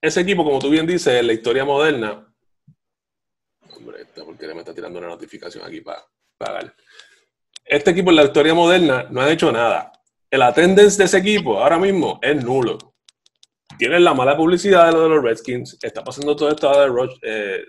ese 0.01 0.21
equipo, 0.21 0.43
como 0.43 0.59
tú 0.59 0.69
bien 0.69 0.87
dices, 0.87 1.13
en 1.13 1.27
la 1.27 1.33
historia 1.33 1.63
moderna, 1.63 2.27
esta 3.99 4.25
porque 4.25 4.47
me 4.47 4.59
está 4.59 4.73
tirando 4.73 4.99
una 4.99 5.09
notificación 5.09 5.63
aquí 5.63 5.81
para 5.81 6.03
pagar. 6.37 6.75
Este 7.63 7.91
equipo 7.91 8.09
en 8.09 8.15
la 8.17 8.23
historia 8.23 8.53
moderna 8.53 9.07
no 9.09 9.21
ha 9.21 9.31
hecho 9.31 9.51
nada. 9.51 9.91
El 10.29 10.41
attendance 10.41 10.97
de 10.97 11.05
ese 11.05 11.17
equipo 11.17 11.59
ahora 11.59 11.77
mismo 11.77 12.19
es 12.21 12.43
nulo. 12.43 12.77
Tienen 13.77 14.03
la 14.03 14.13
mala 14.13 14.35
publicidad 14.35 14.87
de 14.87 14.91
lo 14.93 15.03
de 15.03 15.09
los 15.09 15.23
Redskins. 15.23 15.77
Está 15.81 16.03
pasando 16.03 16.35
todo 16.35 16.49
esto 16.49 16.69
de 16.71 17.09
eh, 17.23 17.65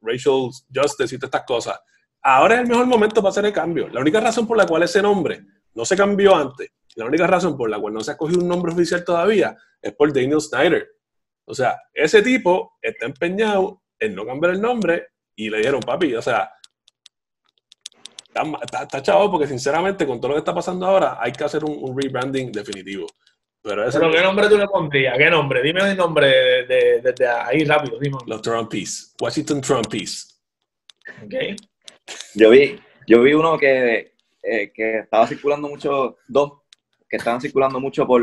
racial 0.00 0.50
justice 0.74 1.14
y 1.14 1.18
todas 1.18 1.22
estas 1.22 1.44
cosas. 1.44 1.80
Ahora 2.22 2.54
es 2.54 2.60
el 2.62 2.68
mejor 2.68 2.86
momento 2.86 3.20
para 3.20 3.30
hacer 3.30 3.44
el 3.44 3.52
cambio. 3.52 3.88
La 3.88 4.00
única 4.00 4.20
razón 4.20 4.46
por 4.46 4.56
la 4.56 4.66
cual 4.66 4.84
ese 4.84 5.02
nombre 5.02 5.44
no 5.74 5.84
se 5.84 5.96
cambió 5.96 6.36
antes, 6.36 6.70
la 6.96 7.06
única 7.06 7.26
razón 7.26 7.56
por 7.56 7.70
la 7.70 7.78
cual 7.78 7.94
no 7.94 8.00
se 8.00 8.12
ha 8.12 8.16
cogido 8.16 8.40
un 8.40 8.48
nombre 8.48 8.72
oficial 8.72 9.04
todavía, 9.04 9.56
es 9.80 9.92
por 9.94 10.12
Daniel 10.12 10.40
Snyder. 10.40 10.88
O 11.44 11.54
sea, 11.54 11.80
ese 11.92 12.22
tipo 12.22 12.78
está 12.80 13.06
empeñado 13.06 13.82
en 13.98 14.14
no 14.14 14.24
cambiar 14.24 14.54
el 14.54 14.60
nombre 14.60 15.08
y 15.34 15.50
le 15.50 15.58
dieron 15.58 15.80
papi. 15.80 16.14
O 16.14 16.22
sea, 16.22 16.50
está, 18.32 18.82
está, 18.82 19.02
chavo 19.02 19.30
porque 19.30 19.46
sinceramente 19.46 20.06
con 20.06 20.20
todo 20.20 20.28
lo 20.28 20.34
que 20.34 20.40
está 20.40 20.54
pasando 20.54 20.86
ahora 20.86 21.18
hay 21.20 21.32
que 21.32 21.44
hacer 21.44 21.64
un, 21.64 21.96
rebranding 22.00 22.52
definitivo. 22.52 23.06
Pero, 23.62 23.86
ese 23.86 23.98
¿qué 23.98 24.22
nombre 24.22 24.48
tú 24.48 24.58
le 24.58 24.66
pondrías? 24.66 25.16
¿Qué 25.16 25.30
nombre? 25.30 25.62
Dime 25.62 25.88
el 25.90 25.96
nombre 25.96 26.66
desde 26.66 27.28
ahí 27.28 27.64
rápido. 27.64 27.98
Dime. 27.98 28.18
Los 28.26 28.42
Trumpies. 28.42 29.14
Washington 29.20 29.60
Trumpies. 29.60 30.40
Ok. 31.24 31.34
Yo 32.34 32.50
vi, 32.50 32.78
yo 33.06 33.22
vi 33.22 33.34
uno 33.34 33.58
que, 33.58 34.14
eh, 34.42 34.72
que 34.72 34.98
estaba 35.00 35.26
circulando 35.26 35.68
mucho, 35.68 36.16
dos, 36.28 36.62
que 37.08 37.16
estaban 37.16 37.40
circulando 37.40 37.80
mucho 37.80 38.06
por... 38.06 38.22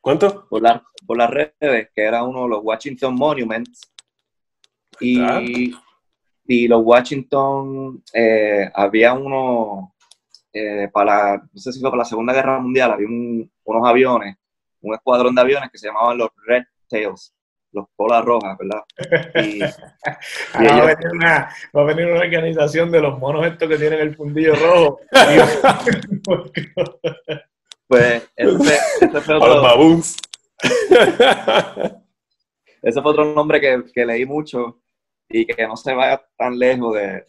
¿Cuánto? 0.00 0.46
Por, 0.48 0.62
la, 0.62 0.82
por 1.06 1.16
las 1.16 1.30
redes, 1.30 1.90
que 1.94 2.02
era 2.02 2.22
uno 2.22 2.44
de 2.44 2.48
los 2.48 2.60
Washington 2.62 3.14
Monuments. 3.14 3.80
Y, 5.00 5.74
y 6.46 6.68
los 6.68 6.82
Washington, 6.82 8.02
eh, 8.12 8.70
había 8.74 9.12
uno, 9.12 9.94
eh, 10.52 10.88
para, 10.92 11.36
no 11.36 11.60
sé 11.60 11.72
si 11.72 11.80
fue 11.80 11.90
para 11.90 12.02
la 12.02 12.08
Segunda 12.08 12.32
Guerra 12.32 12.58
Mundial, 12.58 12.92
había 12.92 13.08
unos 13.08 13.88
aviones, 13.88 14.36
un 14.80 14.94
escuadrón 14.94 15.34
de 15.34 15.40
aviones 15.42 15.70
que 15.70 15.78
se 15.78 15.88
llamaban 15.88 16.16
los 16.16 16.30
Red 16.46 16.64
Tails 16.88 17.35
los 17.72 17.86
colas 17.94 18.24
rojas, 18.24 18.56
¿verdad? 18.58 18.82
Y, 19.44 19.60
va, 19.60 19.68
a 20.54 20.86
venir 20.86 21.08
una, 21.12 21.48
va, 21.76 21.82
a 21.82 21.84
venir 21.84 22.06
una, 22.06 22.20
organización 22.20 22.90
de 22.90 23.00
los 23.00 23.18
monos 23.18 23.46
estos 23.46 23.68
que 23.68 23.76
tienen 23.76 24.00
el 24.00 24.16
fundillo 24.16 24.54
rojo. 24.54 25.00
pues 27.86 28.28
ese, 28.36 28.78
ese 29.00 29.20
fue 29.20 29.34
otro... 29.36 29.62
baboons. 29.62 30.16
ese 32.82 33.02
fue 33.02 33.10
otro 33.10 33.24
nombre 33.34 33.60
que, 33.60 33.84
que, 33.94 34.06
leí 34.06 34.24
mucho 34.24 34.80
y 35.28 35.44
que 35.44 35.66
no 35.66 35.76
se 35.76 35.92
vaya 35.92 36.24
tan 36.36 36.58
lejos 36.58 36.94
de, 36.94 37.26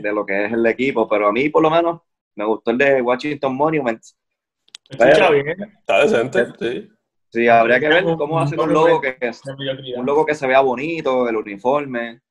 de 0.00 0.12
lo 0.12 0.26
que 0.26 0.46
es 0.46 0.52
el 0.52 0.66
equipo, 0.66 1.08
pero 1.08 1.28
a 1.28 1.32
mí 1.32 1.48
por 1.48 1.62
lo 1.62 1.70
menos 1.70 2.00
me 2.34 2.44
gustó 2.44 2.70
el 2.72 2.78
de 2.78 3.00
Washington 3.00 3.56
Monuments. 3.56 4.16
Está 4.88 6.00
decente, 6.00 6.46
sí. 6.58 6.88
Sí, 7.30 7.46
habría 7.46 7.78
que 7.78 7.88
ver 7.88 8.04
cómo 8.04 8.40
hacer 8.40 8.58
un 8.58 8.72
logo 8.72 9.00
que, 9.00 9.18
un 9.96 10.06
logo 10.06 10.24
que 10.24 10.34
se 10.34 10.46
vea 10.46 10.60
bonito, 10.60 11.28
el 11.28 11.36
uniforme. 11.36 12.22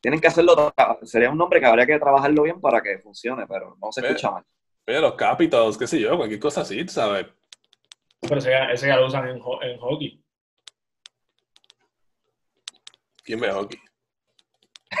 Tienen 0.00 0.20
que 0.20 0.28
hacerlo, 0.28 0.72
sería 1.02 1.30
un 1.30 1.38
nombre 1.38 1.60
que 1.60 1.66
habría 1.66 1.86
que 1.86 1.98
trabajarlo 1.98 2.42
bien 2.42 2.60
para 2.60 2.80
que 2.82 2.98
funcione, 2.98 3.46
pero 3.46 3.76
no 3.80 3.92
se 3.92 4.00
escucha 4.00 4.30
mal. 4.30 4.44
Pero 4.84 5.00
los 5.00 5.14
Capitals, 5.14 5.78
qué 5.78 5.86
sé 5.86 6.00
yo, 6.00 6.16
cualquier 6.16 6.40
cosa 6.40 6.62
así, 6.62 6.88
¿sabes? 6.88 7.26
Pero 8.20 8.38
ese, 8.38 8.52
ese 8.72 8.88
ya 8.88 8.96
lo 8.96 9.06
usan 9.06 9.28
en, 9.28 9.36
en 9.36 9.78
hockey. 9.78 10.24
¿Quién 13.22 13.40
ve 13.40 13.52
hockey? 13.52 13.78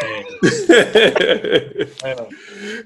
Eh, 0.02 0.26
bueno. 2.02 2.28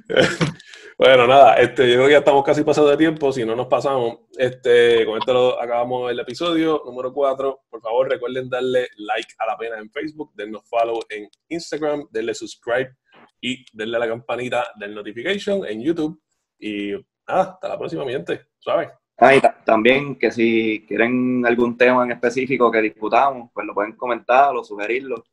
Bueno, 0.99 1.27
nada, 1.27 1.57
este, 1.57 1.87
yo 1.91 1.97
creo 1.97 2.07
que 2.07 2.13
ya 2.13 2.19
estamos 2.19 2.43
casi 2.43 2.65
pasados 2.65 2.91
de 2.91 2.97
tiempo, 2.97 3.31
si 3.31 3.45
no 3.45 3.55
nos 3.55 3.67
pasamos, 3.67 4.21
este, 4.39 5.05
con 5.05 5.19
esto 5.19 5.35
lo 5.35 5.61
acabamos 5.61 6.11
el 6.11 6.19
episodio 6.21 6.83
número 6.87 7.13
4. 7.13 7.65
Por 7.69 7.83
favor, 7.83 8.09
recuerden 8.09 8.49
darle 8.49 8.89
like 8.97 9.35
a 9.39 9.47
la 9.47 9.59
pena 9.59 9.77
en 9.77 9.91
Facebook, 9.91 10.33
dennos 10.35 10.67
follow 10.67 10.99
en 11.11 11.29
Instagram, 11.49 12.09
denle 12.11 12.33
subscribe 12.33 12.97
y 13.43 13.63
denle 13.75 13.99
a 13.99 14.01
la 14.01 14.09
campanita 14.09 14.69
del 14.77 14.95
notification 14.95 15.67
en 15.67 15.83
YouTube. 15.83 16.19
Y 16.59 16.93
nada, 17.29 17.43
hasta 17.43 17.69
la 17.69 17.79
próxima, 17.79 18.03
mi 18.07 18.13
gente, 18.13 18.47
¿sabes? 18.59 18.89
Ah, 19.19 19.35
y 19.35 19.41
también 19.67 20.19
que 20.19 20.33
si 20.33 20.87
quieren 20.89 21.45
algún 21.45 21.77
tema 21.77 22.05
en 22.05 22.13
específico 22.13 22.71
que 22.71 22.81
discutamos, 22.81 23.51
pues 23.53 23.67
lo 23.67 23.75
pueden 23.75 23.97
comentar 23.97 24.57
o 24.57 24.65
sugerirlo 24.65 25.25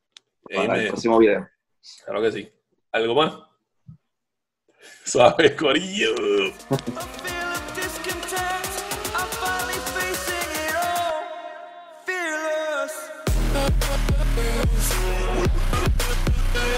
para 0.53 0.77
el 0.77 0.87
próximo 0.89 1.19
video. 1.19 1.47
Claro 2.03 2.21
que 2.21 2.31
sí. 2.33 2.49
¿Algo 2.91 3.15
más? 3.15 3.52
Sabe? 5.05 5.45
Agora. 5.47 5.79